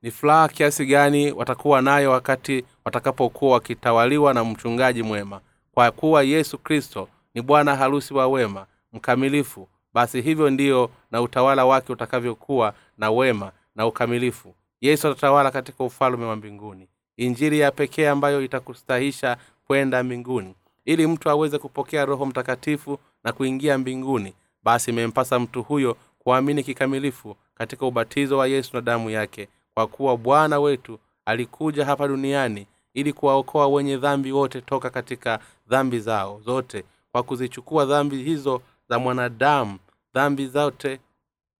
Ni 0.01 0.11
furaha 0.11 0.47
kiasi 0.47 0.85
gani 0.85 1.31
watakuwa 1.31 1.81
nayo 1.81 2.11
wakati 2.11 2.65
watakapokuwa 2.85 3.51
wakitawaliwa 3.53 4.33
na 4.33 4.43
mchungaji 4.43 5.03
mwema? 5.03 5.41
Kwa 5.73 5.91
kuwa 5.91 6.23
yesu 6.23 6.57
kristo 6.57 7.07
ni 7.35 7.41
bwana 7.41 7.75
harusi 7.75 8.13
wa 8.13 8.27
wema 8.27 8.65
mkamilifu 8.93 9.67
basi 9.99 10.21
hivyo 10.21 10.49
ndiyo 10.49 10.89
na 11.11 11.21
utawala 11.21 11.65
wake 11.65 11.93
utakavyokuwa 11.93 12.73
na 12.97 13.11
wema 13.11 13.51
na 13.75 13.87
ukamilifu. 13.87 14.55
Yesu 14.81 15.07
atatawala 15.07 15.51
katika 15.51 15.83
ufalume 15.83 16.25
wa 16.25 16.35
mbinguni. 16.35 16.87
Injiri 17.17 17.59
ya 17.59 17.71
pekee 17.71 18.07
ambayo 18.09 18.41
itakustahisha 18.41 19.37
kwenda 19.67 20.03
mbinguni. 20.03 20.55
Ili 20.85 21.07
mtu 21.07 21.29
aweze 21.29 21.57
kupokea 21.57 22.05
roho 22.05 22.25
mtakatifu 22.25 22.99
na 23.23 23.31
kuingia 23.31 23.77
mbinguni 23.77 24.33
basi 24.63 24.91
imempasa 24.91 25.39
mtu 25.39 25.63
huyo 25.63 25.97
kuamini 26.19 26.63
kikamilifu 26.63 27.35
katika 27.55 27.85
ubatizo 27.85 28.37
wa 28.37 28.47
yesu 28.47 28.69
na 28.75 28.81
damu 28.81 29.09
yake 29.09 29.47
kwa 29.73 29.87
kuwa 29.87 30.17
bwana 30.17 30.59
wetu 30.59 30.99
alikuja 31.25 31.85
hapa 31.85 32.07
duniani 32.07 32.67
ili 32.93 33.13
kuwaokoa 33.13 33.67
wenye 33.67 33.97
dhambi 33.97 34.31
wote 34.31 34.61
toka 34.61 34.89
katika 34.89 35.39
dhambi 35.67 35.99
zao 35.99 36.41
zote 36.45 36.83
kwa 37.11 37.23
kuzichukua 37.23 37.85
dhambi 37.85 38.23
hizo 38.23 38.61
za 38.89 38.99
mwanadamu 38.99 39.77
dhambi 40.13 40.47
zote 40.47 40.99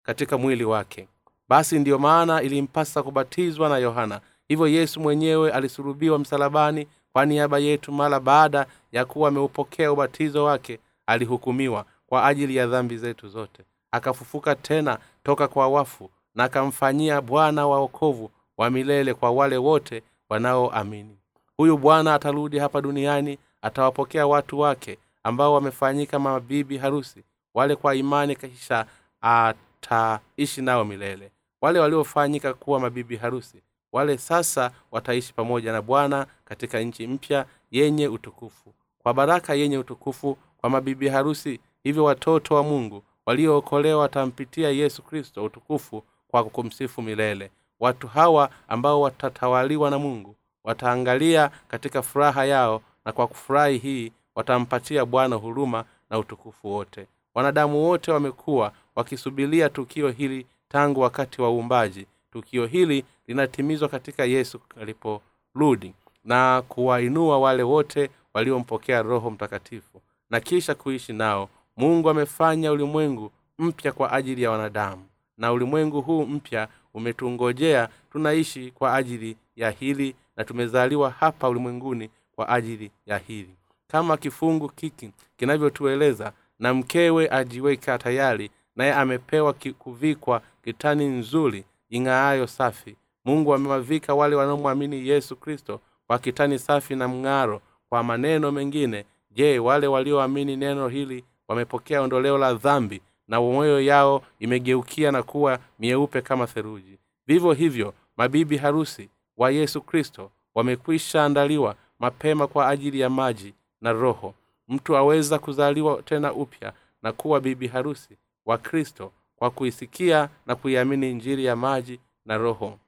katika 0.04 0.38
mwili 0.38 0.64
wake. 0.64 1.08
Basi 1.50 1.80
ndiyo 1.80 2.00
maana 2.00 2.42
ilimpasa 2.42 3.04
kubatizwa 3.04 3.70
na 3.70 3.78
yohana. 3.78 4.22
Hivyo 4.48 4.68
yesu 4.68 5.00
mwenyewe 5.00 5.52
alisurubiwa 5.52 6.20
msalabani. 6.20 6.88
Kwa 7.14 7.26
niaba 7.26 7.60
yetu 7.60 7.92
mara 7.92 8.20
baada 8.20 8.66
ya 8.92 9.06
kuwa 9.06 9.30
ameupokea 9.30 9.92
ubatizo 9.92 10.44
wake 10.44 10.80
alihukumiwa 11.08 11.86
kwa 12.08 12.26
ajili 12.26 12.56
ya 12.56 12.68
dhambi 12.68 12.98
zetu 12.98 13.28
zote. 13.30 13.64
Akafufuka 13.92 14.56
tena 14.56 14.98
toka 15.24 15.48
kwa 15.48 15.68
wafu 15.68 16.10
na 16.36 16.44
akamfanyia 16.44 17.22
bwana 17.22 17.68
wa 17.68 17.78
okovu 17.80 18.32
wa 18.58 18.70
milele 18.70 19.14
kwa 19.14 19.32
wale 19.32 19.58
wote 19.58 20.04
wanaoamini. 20.30 21.18
Huyu 21.58 21.78
bwana 21.78 22.14
atarudi 22.14 22.60
hapa 22.60 22.82
duniani 22.82 23.38
atawapokea 23.62 24.28
watu 24.28 24.60
wake 24.60 24.98
ambao 25.24 25.54
wamefanyika 25.54 26.20
mabibi 26.20 26.78
harusi 26.78 27.24
wale 27.54 27.76
kwa 27.76 27.96
imani 27.96 28.36
kisha 28.36 28.86
ataishi 29.22 30.62
nao 30.62 30.86
milele. 30.86 31.32
Wale 31.62 31.80
waliofanyika 31.80 32.54
kuwa 32.54 32.80
mabibi 32.80 33.16
harusi 33.18 33.62
wale 33.92 34.18
sasa 34.18 34.72
wataishi 34.92 35.34
pamoja 35.34 35.72
na 35.72 35.82
bwana 35.82 36.28
katika 36.46 36.80
nchi 36.80 37.08
mpya 37.08 37.46
yenye 37.72 38.08
utukufu. 38.08 38.74
Kwa 39.04 39.14
baraka 39.14 39.54
yenye 39.54 39.78
utukufu 39.78 40.38
kwa 40.58 40.70
mabibi 40.70 41.08
harusi 41.10 41.60
hivyo 41.84 42.04
watoto 42.04 42.56
wa 42.56 42.64
mungu 42.64 43.04
waliookolewa 43.26 44.02
watampitia 44.02 44.70
yesu 44.70 45.02
kristo 45.04 45.44
utukufu 45.44 46.04
kwa 46.28 46.44
kumsifu 46.44 47.02
milele. 47.02 47.52
Watu 47.80 48.08
hawa 48.08 48.50
ambao 48.68 49.02
watatawaliwa 49.02 49.90
na 49.90 50.00
mungu 50.00 50.36
wataangalia 50.64 51.52
katika 51.68 52.02
furaha 52.02 52.46
yao 52.46 52.82
na 53.06 53.12
kwa 53.12 53.28
kufurahi 53.28 53.78
hii 53.78 54.12
watampatia 54.36 55.06
bwana 55.06 55.36
huruma 55.36 55.86
na 56.10 56.20
utukufu 56.20 56.68
wote 56.72 57.08
wanadamu 57.36 57.84
wote 57.84 58.12
wamekuwa 58.12 58.74
wakisubilia 58.96 59.70
tukio 59.70 60.10
hili 60.10 60.46
tangu 60.70 61.02
wakati 61.02 61.42
wa 61.42 61.52
uumbaji. 61.52 62.06
Tukio 62.32 62.66
hili 62.66 63.06
linatimizwa 63.28 63.90
katika 63.90 64.26
yesu 64.26 64.60
aliporudi 64.82 65.94
na 66.24 66.64
kuwainua 66.68 67.40
wale 67.40 67.64
wote 67.64 68.10
waliompokea 68.34 69.02
roho 69.02 69.30
mtakatifu 69.32 70.02
na 70.30 70.40
kisha 70.40 70.76
kuishi 70.76 71.14
nao. 71.14 71.50
Mungu 71.78 72.10
amefanya 72.10 72.72
ulimwengu 72.72 73.32
mpya 73.60 73.92
kwa 73.92 74.12
ajili 74.12 74.44
ya 74.44 74.52
wanadamu 74.52 75.06
na 75.38 75.52
ulimwengu 75.54 76.02
huu 76.02 76.26
mpya 76.26 76.68
umetungojea 76.94 77.90
tunaishi 78.12 78.72
kwa 78.72 78.96
ajili 78.96 79.38
ya 79.56 79.70
hili 79.72 80.16
na 80.38 80.44
tumezaliwa 80.44 81.10
hapa 81.10 81.50
ulimwenguni 81.50 82.10
kwa 82.36 82.50
ajili 82.50 82.92
ya 83.06 83.18
hili. 83.18 83.56
Kama 83.88 84.18
kifungu 84.18 84.70
kiki 84.70 85.12
kinavyotueleza 85.38 86.34
na 86.60 86.74
mkewe 86.74 87.30
ajiweka 87.32 87.98
tayari 87.98 88.52
naye 88.76 88.94
amepewa 88.94 89.54
kuvikwa 89.80 90.42
kitani 90.64 91.06
nzuri 91.06 91.64
ing'aayo 91.90 92.48
safi. 92.48 92.96
Mungu 93.26 93.54
amewavika 93.54 94.14
wale 94.16 94.36
wanaomwamini 94.36 95.08
yesu 95.08 95.36
kristo 95.36 95.80
kwa 96.08 96.20
kitani 96.20 96.60
safi 96.60 96.96
na 96.96 97.08
mng'aro. 97.08 97.62
Kwa 97.90 98.04
maneno 98.04 98.52
mengine 98.52 99.06
je 99.32 99.60
wale 99.60 99.88
walioamini 99.88 100.56
neno 100.56 100.88
hili 100.88 101.24
wamepokea 101.48 102.02
ondoleo 102.02 102.38
la 102.38 102.54
dhambi 102.54 103.02
na 103.28 103.42
moyo 103.42 103.82
yao 103.82 104.24
imegeukia 104.40 105.12
na 105.12 105.24
kuwa 105.24 105.60
mieupe 105.80 106.22
kama 106.22 106.48
theruji 106.48 106.98
vivyo 107.28 107.54
hivyo 107.54 107.94
mabibi 108.18 108.58
harusi 108.58 109.10
wa 109.38 109.52
yesu 109.52 109.82
kristo 109.82 110.32
wamekwisha 110.56 111.26
andaliwa 111.26 111.76
mapema 112.00 112.48
kwa 112.48 112.68
ajili 112.70 113.00
ya 113.00 113.10
maji 113.10 113.54
na 113.82 113.92
roho 113.92 114.34
mtu 114.70 114.98
aweza 114.98 115.40
kuzaliwa 115.40 116.02
tena 116.02 116.34
upya 116.34 116.74
na 117.02 117.12
kuwa 117.14 117.40
bibi 117.40 117.68
harusi 117.68 118.18
wa 118.46 118.58
kristo 118.58 119.12
kwa 119.36 119.50
kuisikia 119.52 120.30
na 120.46 120.56
kuiamini 120.56 121.14
njiri 121.14 121.46
ya 121.46 121.56
maji 121.56 122.00
na 122.26 122.38
roho. 122.38 122.80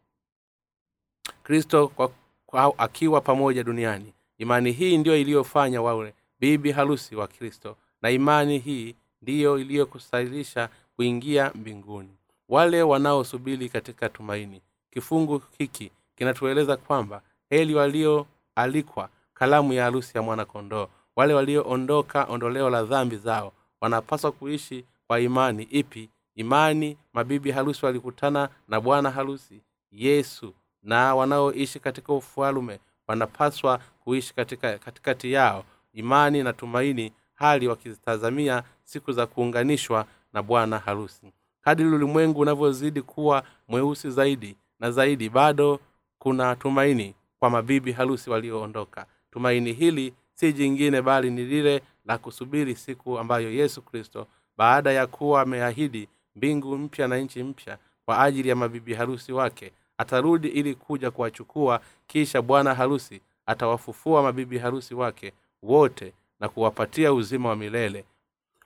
Kristo 1.44 1.88
kwa, 1.88 2.12
kwa, 2.46 2.74
akiwa 2.80 3.22
pamoja 3.22 3.64
duniani. 3.64 4.14
Imani 4.38 4.72
hii 4.72 4.98
ndiyo 4.98 5.18
iliyofanya 5.18 5.82
wawe 5.82 6.14
bibi 6.40 6.72
harusi 6.72 7.16
wa 7.16 7.28
kristo 7.28 7.78
na 8.02 8.10
imani 8.12 8.60
hii 8.60 8.96
ndiyo 9.22 9.60
iliyokusahilisha 9.60 10.70
kuingia 10.96 11.52
mbinguni. 11.56 12.10
Wale 12.50 12.84
wanaosubiri 12.84 13.70
katika 13.70 14.10
tumaini 14.10 14.62
kifungu 14.92 15.42
hiki 15.58 15.92
kinatueleza 16.16 16.78
kwamba 16.78 17.22
heli 17.50 17.76
walioalikwa 17.76 19.10
kalamu 19.34 19.74
ya 19.74 19.84
harusi 19.84 20.18
ya 20.18 20.22
mwanakondoo 20.24 20.88
wale 21.16 21.34
walioondoka 21.34 22.24
ondoleo 22.30 22.70
la 22.70 22.84
dhambi 22.84 23.16
zao 23.16 23.54
wanapaswa 23.82 24.32
kuishi 24.32 24.86
kwa 25.08 25.20
imani. 25.20 25.64
Ipi? 25.64 26.10
Imani 26.36 26.98
mabibi 27.14 27.52
harusi 27.52 27.86
walikutana 27.86 28.50
na 28.68 28.82
bwana 28.82 29.12
harusi 29.12 29.62
yesu 29.92 30.54
na 30.84 31.16
wanaoishi 31.16 31.80
katika 31.80 32.14
ufalume 32.14 32.80
wanapaswa 33.08 33.80
kuishi 34.04 34.34
katika 34.36 34.78
katikati 34.78 35.32
yao. 35.32 35.64
Imani 35.94 36.44
na 36.44 36.54
tumaini 36.54 37.14
hali 37.34 37.68
wakizitazamia 37.68 38.64
siku 38.84 39.12
za 39.12 39.26
kuunganishwa 39.28 40.06
na 40.34 40.44
bwana 40.44 40.80
harusi. 40.80 41.34
Kadiri 41.62 41.90
ulimwengu 41.90 42.40
unavyozidi 42.40 43.02
kuwa 43.02 43.44
mweusi 43.68 44.12
zaidi 44.12 44.58
na 44.80 44.92
zaidi 44.92 45.30
bado 45.30 45.80
kuna 46.20 46.56
tumaini 46.56 47.16
kwa 47.40 47.50
mabibi 47.50 47.92
harusi 47.92 48.30
walioondoka. 48.30 49.06
Tumaini 49.32 49.74
hili 49.74 50.14
si 50.34 50.54
jingine 50.54 51.02
bali 51.02 51.30
ni 51.32 51.46
lile 51.46 51.82
la 52.06 52.18
kusubiri 52.18 52.76
siku 52.76 53.20
ambayo 53.20 53.52
yesu 53.54 53.82
kristo 53.82 54.28
baada 54.58 54.92
ya 54.92 55.08
kuwa 55.08 55.42
ameahidi 55.42 56.08
mbingu 56.36 56.78
mpya 56.78 57.08
na 57.08 57.18
nchi 57.18 57.44
mpya 57.44 57.78
kwa 58.06 58.24
ajili 58.24 58.50
ya 58.50 58.56
mabibi 58.56 58.94
harusi 58.94 59.34
wake 59.34 59.72
atarudi 59.98 60.48
ili 60.48 60.76
kuja 60.76 61.12
kuwachukua 61.12 61.82
kisha 62.08 62.42
bwana 62.42 62.76
harusi 62.76 63.22
atawafufua 63.46 64.24
mabibi 64.24 64.58
harusi 64.58 64.96
wake 64.96 65.34
wote 65.64 66.14
na 66.40 66.50
kuwapatia 66.50 67.14
uzima 67.14 67.50
wa 67.50 67.56
milele. 67.56 68.06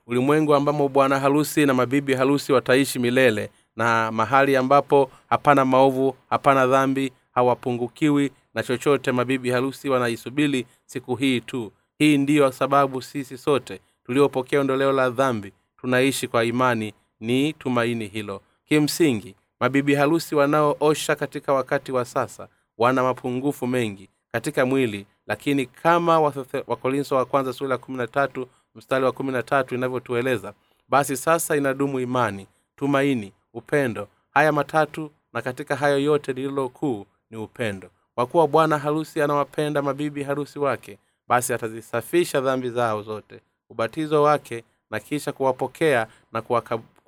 Ulimwengu 0.08 0.56
ambamo 0.56 0.88
bwana 0.90 1.20
harusi 1.20 1.66
na 1.66 1.74
mabibi 1.74 2.14
harusi 2.14 2.54
wataishi 2.54 3.00
milele 3.00 3.50
na 3.76 4.12
mahali 4.12 4.56
ambapo 4.56 5.12
hapana 5.30 5.66
maovu 5.66 6.16
hapana 6.30 6.68
dhambi 6.68 7.14
hawapungukiwi 7.34 8.32
na 8.56 8.64
chochote 8.64 9.12
mabibi 9.12 9.50
harusi 9.50 9.90
wanaisubili 9.90 10.66
siku 10.86 11.16
hii 11.16 11.42
tu. 11.42 11.72
Hii 11.98 12.18
ndiyo 12.18 12.52
sababu 12.52 13.02
sisi 13.02 13.38
sote 13.38 13.80
tuliopokea 14.06 14.60
ondoleo 14.62 14.92
la 14.92 15.10
dhambi 15.10 15.54
tunaishi 15.78 16.28
kwa 16.28 16.44
imani. 16.46 16.94
Ni 17.20 17.54
tumaini 17.54 18.08
hilo. 18.08 18.42
Kimsingi 18.66 19.36
mabibi 19.60 19.96
harusi 19.96 20.36
wanaoosha 20.36 21.16
katika 21.16 21.54
wakati 21.54 21.92
wa 21.92 22.06
sasa 22.06 22.48
wana 22.78 23.04
mapungufu 23.04 23.68
mengi 23.68 24.10
katika 24.32 24.66
mwili 24.66 25.06
lakini 25.28 25.66
kama 25.66 26.20
wakorinso 26.68 27.16
wa 27.16 27.26
kwanza 27.26 27.54
sura 27.54 27.72
ya 27.72 27.78
kumi 27.78 27.98
na 27.98 28.08
tatu 28.08 28.48
mstari 28.76 29.06
wa 29.06 29.12
kumi 29.12 29.32
na 29.32 29.44
tatu 29.44 29.76
inavyotueleza 29.76 30.54
basi 30.90 31.18
sasa 31.18 31.56
inadumu 31.58 32.00
imani 32.00 32.48
tumaini 32.76 33.34
upendo. 33.54 34.08
Haya 34.34 34.52
matatu 34.52 35.12
na 35.34 35.42
katika 35.42 35.76
hayo 35.76 36.00
yote 36.00 36.34
lililo 36.34 36.70
kuu 36.70 37.06
ni 37.30 37.38
upendo 37.38 37.90
kwa 38.16 38.26
kuwa 38.26 38.48
bwana 38.48 38.78
harusi 38.78 39.22
anawapenda 39.22 39.82
mabibi 39.82 40.24
harusi 40.24 40.60
wake 40.60 40.98
basi 41.28 41.54
atazisafisha 41.54 42.42
dhambi 42.42 42.70
zao 42.70 43.02
zote 43.02 43.42
ubatizo 43.70 44.24
wake 44.24 44.64
na 44.92 45.00
kisha 45.00 45.32
kuwapokea 45.32 46.08
na 46.32 46.42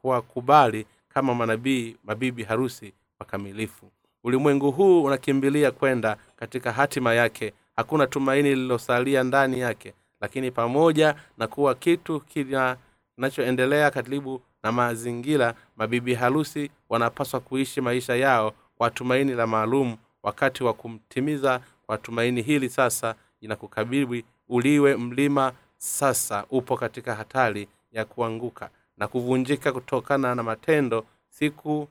kuwakubali 0.01 0.85
kama 1.09 1.35
manabii 1.35 1.95
mabibi 2.03 2.43
harusi 2.43 2.93
wakamilifu. 3.19 3.91
Ulimwengu 4.23 4.71
huu 4.71 5.03
unakimbilia 5.03 5.71
kwenda 5.71 6.17
katika 6.35 6.71
hatima 6.71 7.13
yake. 7.13 7.53
Hakuna 7.75 8.07
tumaini 8.07 8.49
lililosalia 8.49 9.23
ndani 9.23 9.59
yake 9.59 9.93
lakini 10.21 10.51
pamoja 10.51 11.15
na 11.37 11.47
kuwa 11.47 11.75
kitu 11.75 12.19
kinachoendelea 12.19 13.91
karibu 13.91 14.41
na 14.63 14.71
mazingira 14.71 15.53
mabibi 15.77 16.13
harusi 16.13 16.71
wanapaswa 16.89 17.39
kuishi 17.39 17.81
maisha 17.81 18.15
yao 18.15 18.53
kwa 18.77 18.89
tumaini 18.89 19.33
la 19.33 19.47
maalum 19.47 19.97
wakati 20.23 20.63
wa 20.63 20.73
kumtimiza 20.73 21.61
kwa 21.85 21.97
tumaini 21.97 22.41
hili 22.41 22.69
sasa 22.69 23.15
inakukabili 23.41 24.25
uliwe 24.49 24.95
mlima 24.97 25.53
sasa 25.77 26.45
upo 26.49 26.77
katika 26.77 27.15
hatari 27.15 27.67
ya 27.91 28.05
kuanguka 28.05 28.69
na 28.97 29.07
kuvunjika 29.07 29.71
kutokana 29.71 30.35
na 30.35 30.43
matendo. 30.43 31.05
Siku 31.29 31.87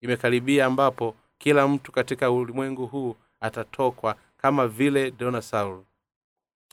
imekaribia 0.00 0.66
ambapo 0.66 1.14
kila 1.38 1.68
mtu 1.68 1.92
katika 1.92 2.30
ulimwengu 2.30 2.86
huu 2.86 3.16
atatokwa 3.40 4.16
kama 4.36 4.68
vile 4.68 5.10
dinosaur. 5.10 5.82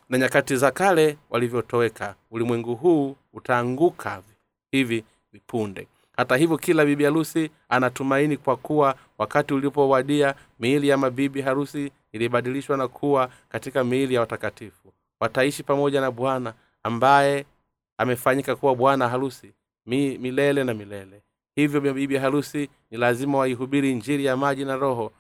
Na 0.10 0.18
nyakati 0.18 0.56
za 0.56 0.72
kale 0.72 1.18
walivyotoweka 1.30 2.16
ulimwengu 2.32 2.76
huu 2.76 3.16
utaanguka 3.34 4.24
hivi 4.72 5.04
vipunde 5.34 5.88
hata 6.18 6.38
hivyo 6.38 6.58
kila 6.58 6.86
bibi 6.86 7.04
harusi 7.04 7.52
anatumaini 7.70 8.38
kwa 8.38 8.58
kuwa 8.58 8.96
wakati 9.18 9.54
ulipowadia 9.54 10.36
miili 10.60 10.88
ya 10.88 10.98
mabibi 10.98 11.42
harusi 11.42 11.92
ilibadilishwa 12.12 12.78
na 12.78 12.88
kuwa 12.88 13.30
katika 13.50 13.84
miili 13.84 14.14
ya 14.14 14.20
watakatifu. 14.20 14.94
Wataishi 15.20 15.64
pamoja 15.64 16.02
na 16.02 16.12
bwana 16.12 16.54
ambaye 16.84 17.46
amefanyika 17.98 18.56
kuwa 18.56 18.76
bwana 18.76 19.10
harusi 19.10 19.54
mi, 19.86 20.18
milele 20.18 20.64
na 20.64 20.74
milele. 20.74 21.22
Hivyo 21.56 21.82
bibi 21.82 22.18
harusi 22.18 22.70
ni 22.92 22.98
lazima 22.98 23.38
waihubiri 23.38 23.96
njiri 23.96 24.26
ya 24.26 24.38
maji 24.38 24.66
na 24.66 24.76
roho 24.76 25.12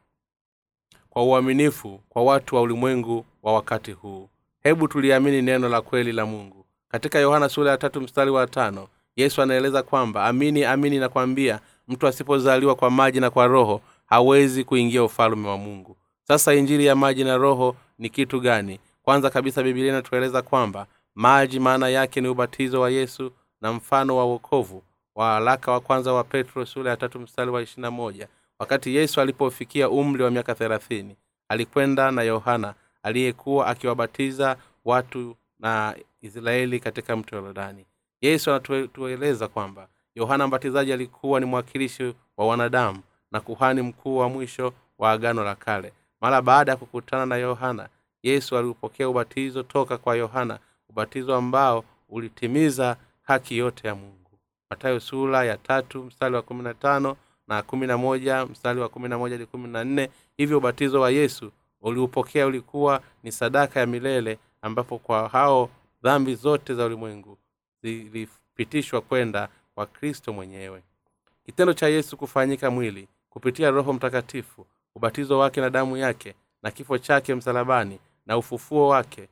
kwa 1.09 1.23
uaminifu 1.23 2.01
kwa 2.09 2.23
watu 2.23 2.55
wa 2.55 2.61
ulimwengu 2.61 3.25
wa 3.43 3.53
wakati 3.53 3.91
huu. 3.91 4.29
Hebu 4.63 4.87
tuliamini 4.87 5.41
neno 5.41 5.69
la 5.69 5.81
kweli 5.81 6.11
la 6.11 6.25
mungu. 6.25 6.65
Katika 6.89 7.19
yohana 7.19 7.49
sura 7.49 7.71
ya 7.71 7.77
tatu 7.77 8.01
mstari 8.01 8.31
wa 8.31 8.47
tano 8.47 8.87
yesu 9.17 9.41
anaeleza 9.41 9.83
kwamba 9.83 10.25
amini 10.25 10.63
amini 10.63 10.99
nakwambia 10.99 11.59
mtu 11.87 12.07
asipozaliwa 12.07 12.75
kwa 12.75 12.91
maji 12.91 13.19
na 13.19 13.29
kwa 13.29 13.47
roho 13.47 13.81
hawezi 14.05 14.63
kuingia 14.63 15.03
ufalume 15.03 15.47
wa 15.49 15.57
mungu. 15.57 15.97
Sasa 16.23 16.53
injili 16.53 16.85
ya 16.85 16.95
maji 16.95 17.23
na 17.23 17.37
roho 17.37 17.75
ni 17.99 18.09
kitu 18.09 18.39
gani? 18.39 18.79
Kwanza 19.03 19.29
kabisa 19.29 19.63
bibilia 19.63 19.89
inatueleza 19.89 20.41
kwamba 20.41 20.85
maji 21.15 21.59
maana 21.59 21.89
yake 21.89 22.21
ni 22.21 22.27
ubatizo 22.27 22.81
wa 22.81 22.89
yesu 22.89 23.31
na 23.61 23.73
mfano 23.73 24.17
wa 24.17 24.25
wokovu. 24.25 24.83
Wa 25.15 25.25
haraka 25.31 25.71
wa 25.71 25.79
kwanza 25.79 26.13
wa 26.13 26.23
petro 26.23 26.65
sura 26.65 26.91
ya 26.91 26.97
tatu 26.97 27.19
mstari 27.19 27.51
wa 27.51 27.61
ishirina 27.61 27.91
moja. 27.91 28.27
Wakati 28.59 28.95
yesu 28.95 29.21
alipofikia 29.21 29.89
umri 29.89 30.23
wa 30.23 30.31
miaka 30.31 30.55
thelathini 30.55 31.15
alikwenda 31.49 32.11
na 32.11 32.23
yohana 32.23 32.73
aliyekuwa 33.03 33.67
akiwabatiza 33.67 34.57
watu 34.85 35.35
na 35.59 35.95
israeli 36.21 36.79
katika 36.79 37.15
mto 37.15 37.35
yorodani 37.35 37.85
yesu 38.21 38.51
anatueleza 38.51 39.47
kwamba 39.47 39.87
yohana 40.15 40.47
mbatizaji 40.47 40.93
alikuwa 40.93 41.39
ni 41.39 41.45
mwakilishi 41.45 42.13
wa 42.37 42.47
wanadamu 42.47 42.99
na 43.31 43.39
kuhani 43.39 43.81
mkuu 43.81 44.17
wa 44.17 44.29
mwisho 44.29 44.73
wa 44.97 45.11
agano 45.11 45.43
la 45.43 45.55
kale. 45.55 45.93
Mara 46.21 46.41
baada 46.41 46.71
ya 46.71 46.77
kukutana 46.77 47.25
na 47.25 47.35
yohana 47.35 47.89
yesu 48.23 48.57
aliupokea 48.57 49.09
ubatizo 49.09 49.63
toka 49.63 49.97
kwa 49.97 50.15
yohana 50.15 50.59
ubatizo 50.89 51.35
ambao 51.35 51.83
ulitimiza 52.09 52.97
haki 53.23 53.57
yote 53.57 53.87
ya 53.87 53.95
mungu. 53.95 54.39
Matayo 54.69 54.99
sura 54.99 55.43
ya 55.45 55.57
tatu 55.57 56.03
mstari 56.03 56.35
wa 56.35 56.41
kumi 56.41 56.63
na 56.63 56.73
tano 56.73 57.15
na 57.47 57.61
kumi 57.61 57.87
na 57.87 57.97
moja 57.97 58.45
mstari 58.45 58.79
wa 58.79 58.89
kumi 58.89 59.09
na 59.09 59.17
moja 59.17 59.35
hadi 59.35 59.45
kumi 59.45 59.67
na 59.67 59.83
nne. 59.83 60.09
Hivyo 60.37 60.57
ubatizo 60.57 61.01
wa 61.01 61.11
yesu 61.11 61.51
uliupokea 61.81 62.47
ulikuwa 62.47 63.01
ni 63.23 63.31
sadaka 63.31 63.79
ya 63.79 63.85
milele 63.85 64.39
ambapo 64.61 64.97
kwa 64.97 65.27
hao 65.29 65.69
dhambi 66.03 66.35
zote 66.35 66.73
za 66.75 66.85
ulimwengu 66.85 67.37
zilipitishwa 67.83 69.01
kwenda 69.01 69.49
kwa 69.75 69.85
kristo 69.85 70.33
mwenyewe. 70.33 70.83
Kitendo 71.45 71.73
cha 71.73 71.87
yesu 71.87 72.17
kufanyika 72.17 72.71
mwili 72.71 73.07
kupitia 73.29 73.71
roho 73.71 73.93
mtakatifu 73.93 74.65
ubatizo 74.95 75.39
wake 75.39 75.61
na 75.61 75.69
damu 75.69 75.97
yake 75.97 76.35
na 76.63 76.71
kifo 76.71 76.97
chake 76.97 77.35
msalabani 77.35 77.99
na 78.25 78.37
ufufuo 78.37 78.87
wake 78.87 79.29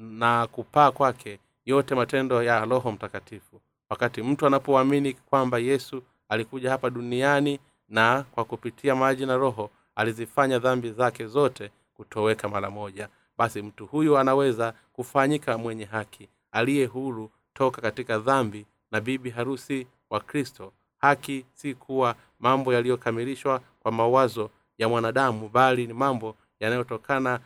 na 0.00 0.46
kupaa 0.46 0.90
kwake 0.90 1.38
yote 1.66 1.94
matendo 1.94 2.42
ya 2.42 2.64
roho 2.64 2.92
mtakatifu. 2.92 3.60
Wakati 3.90 4.22
mtu 4.22 4.46
anapoamini 4.46 5.12
kwamba 5.14 5.58
yesu 5.58 6.02
alikuja 6.28 6.70
hapa 6.70 6.90
duniani 6.90 7.60
na 7.88 8.22
kwa 8.30 8.44
kupitia 8.44 8.94
maji 8.96 9.26
na 9.26 9.36
roho 9.36 9.70
alizifanya 9.94 10.58
dhambi 10.58 10.90
zake 10.92 11.26
zote 11.26 11.70
kutoweka 11.94 12.48
mara 12.48 12.70
moja 12.70 13.08
basi 13.38 13.62
mtu 13.62 13.86
huyu 13.86 14.18
anaweza 14.18 14.74
kufanyika 14.92 15.58
mwenye 15.58 15.84
haki 15.84 16.28
aliye 16.52 16.86
huru 16.86 17.30
toka 17.56 17.82
katika 17.82 18.18
dhambi 18.18 18.66
na 18.90 19.00
bibi 19.00 19.30
harusi 19.30 19.86
wa 20.10 20.20
kristo. 20.20 20.72
Haki 20.98 21.44
si 21.54 21.74
kuwa 21.74 22.14
mambo 22.40 22.74
yaliyokamilishwa 22.74 23.60
kwa 23.80 23.92
mawazo 23.92 24.50
ya 24.78 24.88
mwanadamu 24.88 25.48
bali 25.48 25.86
ni 25.86 25.92
mambo 25.92 26.36
yanayotokana 26.60 27.40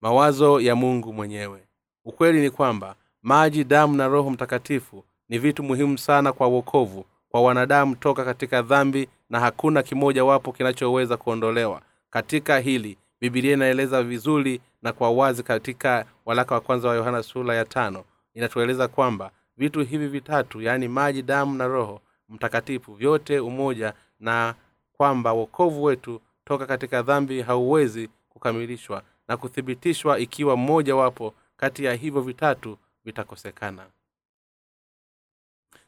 mawazo 0.00 0.60
ya 0.60 0.76
mungu 0.76 1.12
mwenyewe. 1.12 1.62
Ukweli 2.04 2.40
ni 2.40 2.50
kwamba 2.50 2.94
maji 3.22 3.64
damu 3.64 3.96
na 3.96 4.08
roho 4.08 4.30
mtakatifu 4.30 5.04
ni 5.28 5.38
vitu 5.38 5.62
muhimu 5.62 5.98
sana 5.98 6.32
kwa 6.32 6.48
uokovu 6.48 7.04
kwa 7.28 7.42
wanadamu 7.42 7.96
toka 7.96 8.24
katika 8.24 8.62
dhambi 8.62 9.08
na 9.30 9.40
hakuna 9.40 9.82
kimoja 9.82 10.24
wapo 10.24 10.52
kinachoweza 10.52 11.16
kuondolewa. 11.16 11.82
Katika 12.10 12.58
hili 12.58 12.98
bibilia 13.20 13.52
inaeleza 13.52 14.02
vizuri 14.02 14.60
na 14.82 14.92
kwa 14.92 15.10
wazi 15.10 15.42
katika 15.42 16.06
walaka 16.26 16.54
wa 16.54 16.60
kwanza 16.60 16.88
wa 16.88 16.94
yohana 16.94 17.22
sura 17.22 17.54
ya 17.54 17.64
tano 17.64 18.04
inatueleza 18.34 18.88
kwamba 18.88 19.30
vitu 19.56 19.84
hivi 19.84 20.06
vitatu 20.08 20.62
yaani 20.62 20.88
maji 20.88 21.22
damu 21.22 21.54
na 21.54 21.66
roho 21.66 22.00
mtakatifu 22.28 22.94
vyote 22.94 23.40
umoja 23.40 23.94
na 24.20 24.54
kwamba 24.92 25.32
wokovu 25.32 25.82
wetu 25.84 26.20
toka 26.44 26.66
katika 26.66 27.02
dhambi 27.02 27.42
hauwezi 27.42 28.08
kukamilishwa 28.28 29.02
na 29.28 29.36
kuthibitishwa 29.36 30.18
ikiwa 30.18 30.56
mmoja 30.56 30.96
wapo 30.96 31.34
kati 31.56 31.84
ya 31.84 31.94
hivyo 31.94 32.20
vitatu 32.20 32.78
vitakosekana. 33.04 33.86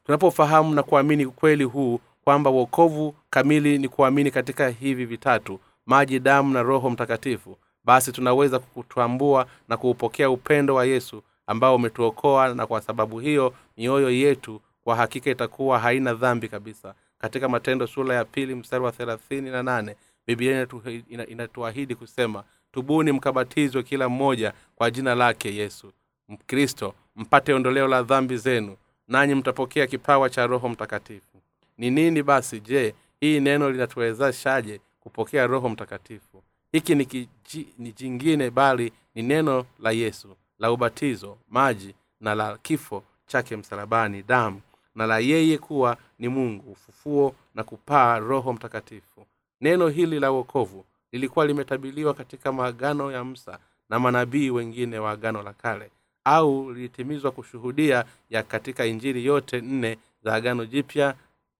Tunapofahamu 0.04 0.74
na 0.74 0.82
kuamini 0.82 1.26
ukweli 1.26 1.64
huu 1.64 2.00
kwamba 2.24 2.50
uokovu 2.50 3.14
kamili 3.30 3.78
ni 3.78 3.88
kuamini 3.88 4.30
katika 4.30 4.68
hivi 4.68 5.04
vitatu 5.04 5.60
maji 5.86 6.20
damu 6.20 6.54
na 6.54 6.62
roho 6.62 6.90
mtakatifu 6.90 7.56
basi 7.84 8.12
tunaweza 8.12 8.58
kutambua 8.58 9.46
na 9.68 9.76
kuupokea 9.76 10.30
upendo 10.30 10.74
wa 10.74 10.84
yesu 10.86 11.22
ambao 11.52 11.74
umetuokoa 11.76 12.54
na 12.54 12.66
kwa 12.66 12.80
sababu 12.80 13.18
hiyo 13.20 13.54
mioyo 13.76 14.10
yetu 14.10 14.60
kwa 14.84 14.96
hakika 14.96 15.30
itakuwa 15.30 15.78
haina 15.78 16.14
dhambi 16.14 16.48
kabisa. 16.48 16.94
Katika 17.18 17.48
matendo 17.48 17.86
sura 17.86 18.14
ya 18.14 18.24
pili 18.24 18.54
mstari 18.54 18.84
wa 18.84 18.92
thelathini 18.92 19.50
na 19.50 19.62
nane 19.62 19.96
biblia 20.26 20.64
inatu- 20.64 21.02
ina- 21.10 21.26
inatuahidi 21.26 21.94
kusema 21.94 22.44
tubuni 22.72 23.12
mkabatizwe 23.12 23.82
kila 23.82 24.08
mmoja 24.08 24.52
kwa 24.76 24.90
jina 24.90 25.14
lake 25.14 25.54
yesu. 25.54 25.92
Mkristo 26.28 26.94
mpate 27.16 27.52
ondoleo 27.54 27.88
la 27.88 28.02
dhambi 28.02 28.36
zenu 28.36 28.76
nanyi 29.08 29.34
mtapokea 29.34 29.86
kipawa 29.86 30.30
cha 30.30 30.46
roho 30.46 30.68
mtakatifu. 30.68 31.42
Ni 31.78 31.90
nini 31.90 32.22
basi? 32.22 32.60
Je 32.60 32.94
hii 33.20 33.40
neno 33.40 33.70
linatuwezeshaje 33.70 34.80
kupokea 35.00 35.46
roho 35.46 35.68
mtakatifu? 35.68 36.42
Hiki 36.72 36.94
ni, 36.94 37.04
kiji, 37.04 37.66
ni 37.78 37.92
jingine 37.92 38.50
bali 38.50 38.92
ni 39.14 39.22
neno 39.22 39.64
la 39.80 39.90
yesu 39.90 40.36
la 40.62 40.72
ubatizo 40.72 41.38
maji 41.50 41.94
na 42.20 42.34
la 42.34 42.58
kifo 42.58 43.02
chake 43.26 43.56
msalabani 43.56 44.22
damu 44.22 44.60
na 44.94 45.06
la 45.06 45.18
yeye 45.18 45.58
kuwa 45.58 45.96
ni 46.18 46.28
mungu 46.28 46.72
ufufuo 46.72 47.34
na 47.54 47.64
kupaa 47.64 48.18
roho 48.18 48.52
mtakatifu. 48.52 49.26
Neno 49.60 49.88
hili 49.88 50.20
la 50.20 50.32
uokovu 50.32 50.84
lilikuwa 51.12 51.46
limetabiliwa 51.46 52.14
katika 52.14 52.52
maagano 52.52 53.12
ya 53.12 53.24
msa 53.24 53.58
na 53.90 53.98
manabii 53.98 54.50
wengine 54.50 54.98
wa 54.98 55.10
agano 55.10 55.42
la 55.42 55.52
kale 55.52 55.90
au 56.24 56.72
lilitimizwa 56.72 57.30
kushuhudia 57.30 58.04
ya 58.30 58.42
katika 58.42 58.86
injili 58.86 59.24
yote 59.26 59.60
nne 59.60 59.98
za 60.24 60.34
agano 60.34 60.66
jipya 60.66 61.14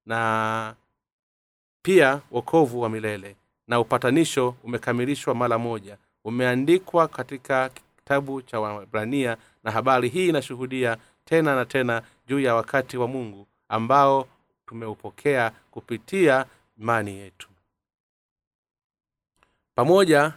na 0.07 0.75
pia 1.83 2.21
wokovu 2.31 2.81
wa 2.81 2.89
milele. 2.89 3.37
Na 3.69 3.81
upatanisho 3.81 4.55
umekamilishwa 4.65 5.35
mara 5.35 5.59
moja. 5.59 5.97
Umeandikwa 6.25 7.09
katika 7.09 7.71
kitabu 8.03 8.43
cha 8.43 8.61
wabrania 8.61 9.37
na 9.65 9.71
habari 9.71 10.09
hii 10.09 10.29
inashuhudia 10.29 10.97
tena 11.25 11.57
na 11.57 11.65
tena 11.65 12.03
juu 12.27 12.41
ya 12.41 12.55
wakati 12.55 12.97
wa 12.97 13.09
mungu 13.09 13.47
ambao 13.69 14.27
tumeupokea 14.67 15.53
kupitia 15.71 16.47
imani 16.81 17.17
yetu. 17.19 17.49
Pamoja 19.75 20.33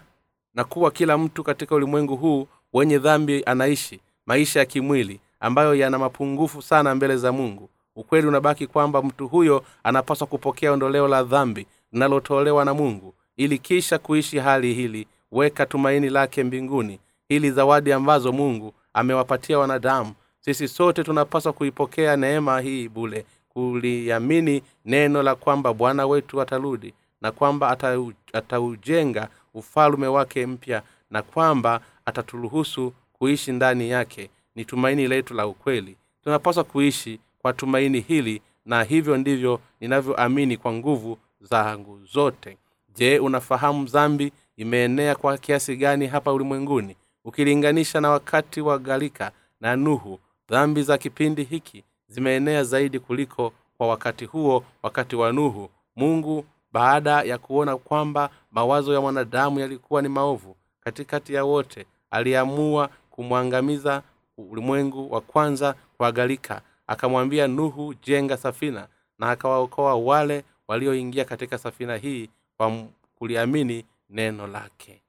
na 0.53 0.63
kuwa 0.63 0.91
kila 0.91 1.17
mtu 1.17 1.43
katika 1.43 1.75
ulimwengu 1.75 2.15
huu 2.15 2.47
wenye 2.73 2.99
dhambi 2.99 3.43
anaishi 3.45 3.99
maisha 4.25 4.59
ya 4.59 4.65
kimwili 4.65 5.19
ambayo 5.39 5.75
yana 5.75 5.99
mapungufu 5.99 6.61
sana 6.61 6.95
mbele 6.95 7.17
za 7.17 7.31
mungu 7.31 7.69
ukweli 7.95 8.27
unabaki 8.27 8.67
kwamba 8.67 9.01
mtu 9.01 9.27
huyo 9.27 9.65
anapaswa 9.83 10.27
kupokea 10.27 10.71
ondoleo 10.71 11.07
la 11.07 11.23
dhambi 11.23 11.67
linalotolewa 11.91 12.65
na 12.65 12.73
mungu 12.73 13.13
ili 13.37 13.57
kisha 13.59 13.97
kuishi 13.99 14.39
hali 14.39 14.73
hili 14.73 15.07
weka 15.31 15.65
tumaini 15.65 16.09
lake 16.09 16.43
mbinguni 16.43 16.99
hili 17.29 17.51
zawadi 17.51 17.91
ambazo 17.91 18.31
mungu 18.31 18.73
amewapatia 18.93 19.59
wanadamu. 19.59 20.13
Sisi 20.39 20.67
sote 20.67 21.03
tunapaswa 21.03 21.53
kuipokea 21.53 22.17
neema 22.17 22.61
hii 22.61 22.87
bule 22.89 23.25
kuliamini 23.49 24.63
neno 24.85 25.23
la 25.23 25.35
kwamba 25.35 25.73
bwana 25.73 26.07
wetu 26.07 26.41
atarudi 26.41 26.93
na 27.21 27.31
kwamba 27.31 27.71
atau- 27.73 28.13
ataujenga 28.33 29.27
ufalume 29.53 30.07
wake 30.07 30.45
mpya 30.45 30.81
na 31.11 31.21
kwamba 31.21 31.81
ataturuhusu 32.05 32.93
kuishi 33.13 33.51
ndani 33.51 33.89
yake. 33.89 34.29
Ni 34.55 34.65
tumaini 34.65 35.07
letu 35.07 35.33
la 35.33 35.47
ukweli. 35.47 35.95
Tunapaswa 36.23 36.63
kuishi 36.63 37.19
kwa 37.39 37.53
tumaini 37.53 37.99
hili 37.99 38.41
na 38.65 38.83
hivyo 38.83 39.17
ndivyo 39.17 39.59
ninavyoamini 39.81 40.57
kwa 40.57 40.73
nguvu 40.73 41.17
zangu 41.41 41.99
zote. 42.13 42.57
Je 42.95 43.19
unafahamu 43.19 43.85
dhambi 43.85 44.31
imeenea 44.57 45.15
kwa 45.15 45.37
kiasi 45.37 45.75
gani 45.75 46.07
hapa 46.07 46.33
ulimwenguni 46.33 46.95
ukilinganisha 47.25 48.01
na 48.01 48.09
wakati 48.09 48.61
wa 48.61 48.79
galika 48.79 49.31
na 49.61 49.75
nuhu 49.75 50.19
dhambi 50.49 50.83
za 50.83 50.97
kipindi 50.97 51.43
hiki 51.43 51.83
zimeenea 52.07 52.63
zaidi 52.63 52.99
kuliko 52.99 53.53
kwa 53.77 53.87
wakati 53.87 54.25
huo 54.25 54.63
wakati 54.83 55.15
wa 55.15 55.31
nuhu. 55.31 55.69
Mungu 55.95 56.45
baada 56.71 57.21
ya 57.21 57.37
kuona 57.37 57.77
kwamba 57.77 58.29
mawazo 58.51 58.93
ya 58.93 59.01
mwanadamu 59.01 59.59
yalikuwa 59.59 60.01
ni 60.01 60.07
maovu 60.09 60.55
katikati 60.79 61.33
ya 61.33 61.43
wote 61.45 61.85
aliamua 62.11 62.89
kumwangamiza 63.11 64.03
ulimwengu 64.37 65.13
wa 65.13 65.21
kwanza 65.21 65.75
kwa 65.97 66.11
galika 66.11 66.61
akamwambia 66.87 67.47
nuhu 67.47 67.93
jenga 67.93 68.37
safina. 68.37 68.87
Na 69.19 69.29
akawaokoa 69.31 69.95
wale 69.95 70.43
walioingia 70.67 71.25
katika 71.25 71.57
safina 71.57 71.97
hii 71.97 72.29
kwa 72.57 72.71
kuliamini 73.15 73.85
neno 74.09 74.47
lake 74.47 75.01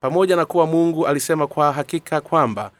pamoja 0.00 0.36
na 0.36 0.44
kuwa 0.44 0.66
mungu 0.66 1.06
alisema 1.06 1.46
kwa 1.46 1.72
hakika 1.72 2.20
kwamba 2.20 2.70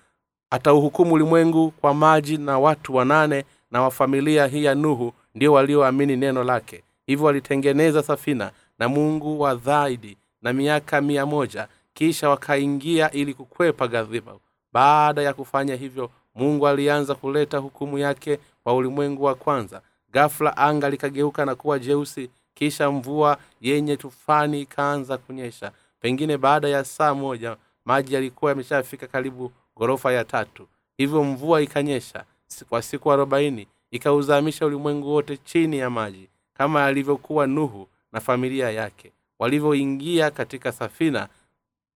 atauhukumu 0.50 1.14
ulimwengu 1.14 1.70
kwa 1.70 1.94
maji 1.94 2.38
na 2.38 2.58
watu 2.58 2.94
wanane 2.94 3.44
na 3.70 3.82
wa 3.82 3.90
familia 3.90 4.46
hii 4.46 4.64
ya 4.64 4.74
nuhu 4.74 5.12
ndio 5.34 5.52
walioamini 5.52 6.16
neno 6.16 6.44
lake. 6.44 6.82
Hivyo 7.06 7.26
walitengeneza 7.26 8.02
safina 8.02 8.50
na 8.78 8.88
mungu 8.88 9.40
wa 9.40 9.54
dhaidi 9.54 10.16
na 10.42 10.52
miaka 10.52 11.00
mia 11.00 11.26
moja 11.26 11.68
kisha 11.94 12.28
wakaingia 12.28 13.10
ili 13.10 13.34
kukwepa 13.34 13.88
ghadhiba 13.88 14.32
baada 14.72 15.22
ya 15.22 15.34
kufanya 15.34 15.74
hivyo 15.76 16.10
mungu 16.34 16.68
alianza 16.68 17.14
kuleta 17.14 17.58
hukumu 17.58 17.98
yake 17.98 18.38
kwa 18.64 18.74
ulimwengu 18.74 19.24
wa 19.24 19.34
kwanza. 19.34 19.80
Gafula 20.12 20.56
anga 20.56 20.90
likageuka 20.90 21.44
na 21.44 21.54
kuwa 21.54 21.78
jeusi 21.78 22.30
kisha 22.54 22.90
mvua 22.90 23.36
yenye 23.60 23.96
tufani 23.96 24.60
ikaanza 24.60 25.18
kunyesha 25.18 25.72
pengine 26.00 26.38
baada 26.38 26.68
ya 26.68 26.84
saa 26.84 27.14
moja 27.14 27.56
maji 27.84 28.14
yalikuwa 28.14 28.50
yameshafika 28.50 29.06
karibu 29.06 29.52
ghorofa 29.78 30.12
ya 30.12 30.24
tatu. 30.24 30.68
Hivyo 30.96 31.24
mvua 31.24 31.62
ikanyesha 31.62 32.24
kwa 32.68 32.82
siku 32.82 33.12
arobaini 33.12 33.66
ikauzamisha 33.90 34.66
ulimwengu 34.66 35.08
wote 35.08 35.36
chini 35.36 35.78
ya 35.78 35.90
maji 35.90 36.28
kama 36.54 36.84
alivyokuwa 36.86 37.46
nuhu 37.46 37.88
na 38.12 38.20
familia 38.20 38.70
yake. 38.70 39.12
Walivyoingia 39.38 40.30
katika 40.30 40.72
safina 40.72 41.28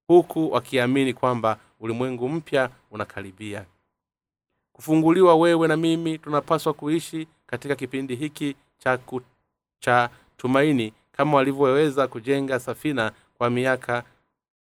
huku 0.06 0.52
wakiamini 0.52 1.14
kwamba 1.14 1.58
ulimwengu 1.80 2.28
mpya 2.28 2.70
unakaribia. 2.90 3.64
Kufunguliwa 4.72 5.34
wewe 5.36 5.68
na 5.68 5.76
mimi 5.76 6.18
tunapaswa 6.18 6.72
kuishi 6.74 7.28
katika 7.46 7.74
kipindi 7.76 8.16
hiki 8.16 8.56
cha, 8.78 8.98
ku, 8.98 9.20
cha 9.80 10.10
tumaini 10.36 10.92
kama 11.12 11.36
walivyoweza 11.36 12.08
kujenga 12.08 12.60
safina 12.60 13.12
kwa 13.38 13.50
miaka 13.50 14.02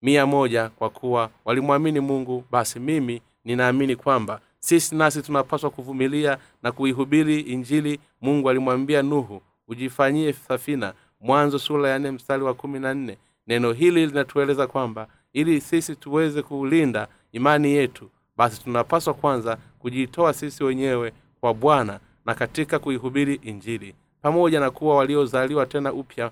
mia 0.01 0.25
moja 0.25 0.69
kwa 0.69 0.89
kuwa 0.89 1.29
walimwamini 1.45 1.99
mungu 1.99 2.43
basi 2.51 2.79
mimi 2.79 3.21
ninaamini 3.45 3.95
kwamba 3.95 4.39
sisi 4.59 4.95
nasi 4.95 5.21
tunapaswa 5.21 5.69
kuvumilia 5.69 6.37
na 6.63 6.71
kuihubiri 6.71 7.39
injili. 7.39 7.99
Mungu 8.21 8.49
alimwambia 8.49 9.01
nuhu 9.01 9.41
ujifanyie 9.67 10.33
safina. 10.33 10.93
Mwanzo 11.21 11.59
sura 11.59 11.89
ya 11.89 11.99
nne 11.99 12.11
mstari 12.11 12.43
wa 12.43 12.53
kumi 12.53 12.79
na 12.79 12.93
nne. 12.93 13.17
Neno 13.47 13.71
hili 13.73 14.05
linatueleza 14.05 14.67
kwamba 14.67 15.07
ili 15.33 15.61
sisi 15.61 15.95
tuweze 15.95 16.41
kulinda 16.41 17.07
imani 17.31 17.71
yetu 17.71 18.09
basi 18.37 18.63
tunapaswa 18.63 19.13
kwanza 19.13 19.57
kujitoa 19.79 20.33
sisi 20.33 20.63
wenyewe 20.63 21.13
kwa 21.41 21.53
bwana 21.53 21.99
na 22.25 22.33
katika 22.35 22.79
kuihubiri 22.79 23.35
injili. 23.35 23.95
Pamoja 24.21 24.59
na 24.59 24.71
kuwa 24.71 24.95
waliozaliwa 24.95 25.65
tena 25.65 25.93
upya 25.93 26.31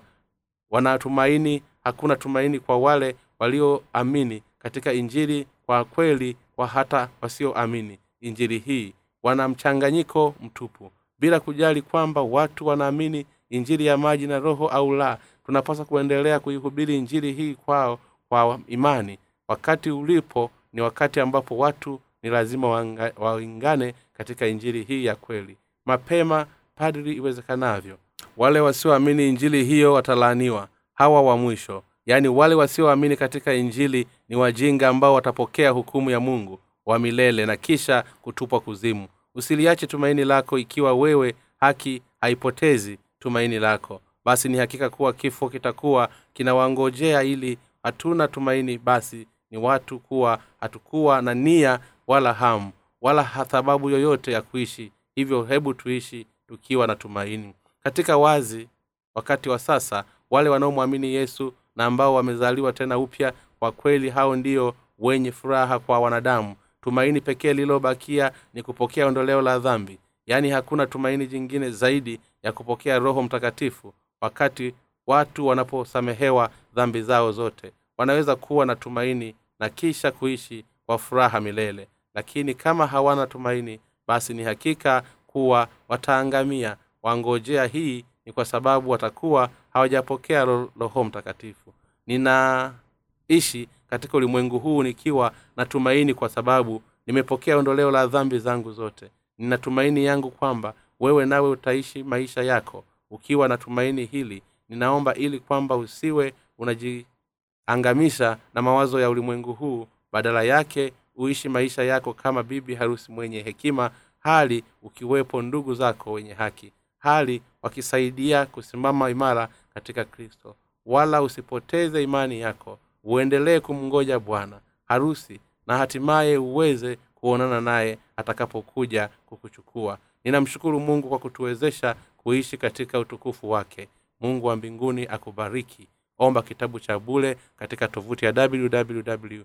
wanatumaini 0.70 1.62
hakuna 1.86 2.16
tumaini 2.16 2.60
kwa 2.60 2.78
wale 2.78 3.16
walioamini 3.38 4.42
katika 4.58 4.92
injili 4.92 5.46
kwa 5.66 5.84
kweli 5.84 6.36
kwa 6.56 6.66
hata 6.66 7.08
wasioamini. 7.20 7.98
Injili 8.20 8.58
hii 8.58 8.94
wana 9.22 9.48
mchanganyiko 9.48 10.34
mtupu. 10.42 10.90
Bila 11.18 11.40
kujali 11.40 11.82
kwamba 11.82 12.22
watu 12.22 12.66
wanaamini 12.66 13.26
injili 13.50 13.86
ya 13.86 13.96
maji 13.96 14.26
na 14.26 14.38
roho 14.38 14.68
au 14.68 14.92
la 14.94 15.18
tunapaswa 15.46 15.84
kuendelea 15.84 16.40
kuihubiri 16.40 16.96
injili 16.98 17.32
hii 17.32 17.54
kwao 17.54 17.98
kwa 18.28 18.60
imani. 18.66 19.18
Wakati 19.48 19.90
ulipo 19.90 20.50
ni 20.72 20.80
wakati 20.80 21.20
ambapo 21.20 21.56
watu 21.58 22.00
ni 22.22 22.30
lazima 22.30 22.68
waingane 23.16 23.94
katika 24.12 24.46
injili 24.46 24.82
hii 24.82 25.04
ya 25.04 25.16
kweli. 25.16 25.56
Mapema 25.84 26.46
padri 26.74 27.12
iwezekanavyo. 27.12 27.98
Wale 28.36 28.60
wasioamini 28.60 29.28
injili 29.28 29.64
hiyo 29.64 29.92
watalaaniwa 29.92 30.68
hawa 30.96 31.22
wa 31.22 31.36
mwisho. 31.36 31.82
Yaani 32.06 32.28
wale 32.28 32.54
wasioamini 32.54 33.16
katika 33.16 33.54
injili 33.54 34.06
ni 34.28 34.36
wajinga 34.36 34.88
ambao 34.88 35.14
watapokea 35.14 35.70
hukumu 35.70 36.10
ya 36.10 36.20
mungu 36.20 36.60
wa 36.86 36.98
milele 36.98 37.46
na 37.46 37.56
kisha 37.56 38.04
kutupwa 38.22 38.60
kuzimu. 38.60 39.08
Usiliache 39.34 39.86
tumaini 39.86 40.24
lako 40.24 40.58
ikiwa 40.58 40.94
wewe 40.94 41.34
haki 41.60 42.02
haipotezi 42.20 42.98
tumaini 43.18 43.58
lako. 43.58 44.00
Basi 44.24 44.48
ni 44.48 44.58
hakika 44.58 44.90
kuwa 44.90 45.12
kifo 45.12 45.48
kitakuwa 45.48 46.08
kinawangojea 46.32 47.22
ili 47.22 47.58
hatuna 47.82 48.28
tumaini 48.28 48.78
basi 48.78 49.26
ni 49.50 49.58
watu 49.58 49.98
kuwa 49.98 50.38
hatukuwa 50.60 51.22
na 51.22 51.34
nia 51.34 51.80
wala 52.06 52.32
hamu 52.32 52.72
wala 53.00 53.44
sababu 53.50 53.90
yoyote 53.90 54.32
ya 54.32 54.42
kuishi. 54.42 54.92
Hivyo 55.14 55.42
hebu 55.42 55.74
tuishi 55.74 56.26
tukiwa 56.48 56.86
na 56.86 56.94
tumaini. 56.96 57.54
Katika 57.82 58.16
wazi 58.16 58.68
wakati 59.14 59.48
wa 59.48 59.58
sasa 59.58 60.04
wale 60.30 60.48
wanaomwamini 60.48 61.14
yesu 61.14 61.52
na 61.76 61.84
ambao 61.84 62.14
wamezaliwa 62.14 62.72
tena 62.72 62.98
upya 62.98 63.32
kwa 63.58 63.72
kweli 63.72 64.10
hao 64.10 64.36
ndio 64.36 64.74
wenye 64.98 65.32
furaha 65.32 65.78
kwa 65.78 65.98
wanadamu. 66.00 66.56
Tumaini 66.80 67.20
pekee 67.20 67.52
lililobakia 67.52 68.32
ni 68.54 68.62
kupokea 68.62 69.06
ondoleo 69.06 69.42
la 69.42 69.58
dhambi. 69.58 69.98
Yaani 70.26 70.50
hakuna 70.50 70.86
tumaini 70.86 71.26
jingine 71.26 71.70
zaidi 71.70 72.20
ya 72.42 72.52
kupokea 72.52 72.98
roho 72.98 73.22
mtakatifu 73.22 73.92
wakati 74.20 74.74
watu 75.06 75.46
wanaposamehewa 75.46 76.50
dhambi 76.74 77.02
zao 77.02 77.32
zote. 77.32 77.72
Wanaweza 77.98 78.36
kuwa 78.36 78.66
na 78.66 78.76
tumaini 78.76 79.34
na 79.58 79.68
kisha 79.68 80.10
kuishi 80.10 80.64
kwa 80.86 80.98
furaha 80.98 81.40
milele. 81.40 81.88
Lakini 82.14 82.54
kama 82.54 82.86
hawana 82.86 83.26
tumaini 83.26 83.80
basi 84.06 84.34
ni 84.34 84.42
hakika 84.44 85.02
kuwa 85.26 85.68
wataangamia. 85.88 86.76
Wangojea 87.02 87.66
hii 87.66 88.04
ni 88.26 88.32
kwa 88.32 88.44
sababu 88.44 88.90
watakuwa 88.90 89.50
hawajapokea 89.72 90.44
roho 90.78 91.04
mtakatifu. 91.04 91.72
Ninaishi 92.06 93.68
katika 93.90 94.16
ulimwengu 94.16 94.58
huu 94.58 94.82
nikiwa 94.82 95.32
natumaini 95.56 96.14
kwa 96.14 96.28
sababu 96.28 96.82
nimepokea 97.06 97.56
ondoleo 97.58 97.90
la 97.90 98.06
dhambi 98.06 98.38
zangu 98.38 98.72
zote. 98.72 99.10
Nina 99.38 99.58
tumaini 99.58 100.04
yangu 100.04 100.30
kwamba 100.30 100.74
wewe 101.00 101.26
nawe 101.26 101.48
utaishi 101.50 102.02
maisha 102.02 102.42
yako. 102.42 102.84
Ukiwa 103.10 103.48
na 103.48 103.56
tumaini 103.56 104.04
hili 104.04 104.42
ninaomba 104.68 105.14
ili 105.14 105.40
kwamba 105.40 105.76
usiwe 105.76 106.34
unajiangamisha 106.58 108.36
na 108.54 108.62
mawazo 108.62 109.00
ya 109.00 109.10
ulimwengu 109.10 109.52
huu. 109.52 109.86
Badala 110.12 110.42
yake 110.42 110.92
uishi 111.16 111.48
maisha 111.48 111.82
yako 111.82 112.12
kama 112.12 112.42
bibi 112.42 112.74
harusi 112.74 113.12
mwenye 113.12 113.40
hekima 113.42 113.90
hali 114.18 114.64
ukiwepo 114.82 115.42
ndugu 115.42 115.74
zako 115.74 116.12
wenye 116.12 116.32
haki 116.34 116.72
hali 117.06 117.42
wakisaidia 117.62 118.46
kusimama 118.46 119.10
imara 119.10 119.48
katika 119.74 120.04
kristo. 120.04 120.56
Wala 120.86 121.22
usipoteze 121.22 122.02
imani 122.02 122.40
yako. 122.40 122.78
Uendelee 123.04 123.60
kumngoja 123.60 124.18
bwana 124.18 124.60
harusi 124.84 125.40
na 125.66 125.76
hatimaye 125.78 126.38
uweze 126.38 126.98
kuonana 127.14 127.60
naye 127.60 127.98
atakapokuja 128.16 129.08
kukuchukua. 129.26 129.98
Ninamshukuru 130.24 130.80
mungu 130.80 131.08
kwa 131.08 131.18
kutuwezesha 131.18 131.96
kuishi 132.16 132.56
katika 132.56 132.98
utukufu 132.98 133.50
wake. 133.50 133.88
Mungu 134.20 134.46
wa 134.46 134.56
mbinguni 134.56 135.06
akubariki. 135.06 135.88
Omba 136.18 136.42
kitabu 136.42 136.80
cha 136.80 136.98
bule 136.98 137.36
katika 137.56 137.88
tovuti 137.88 138.24
ya 138.24 138.32
www 138.36 139.42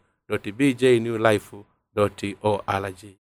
bjnewlife 0.57 1.57
org 2.43 3.20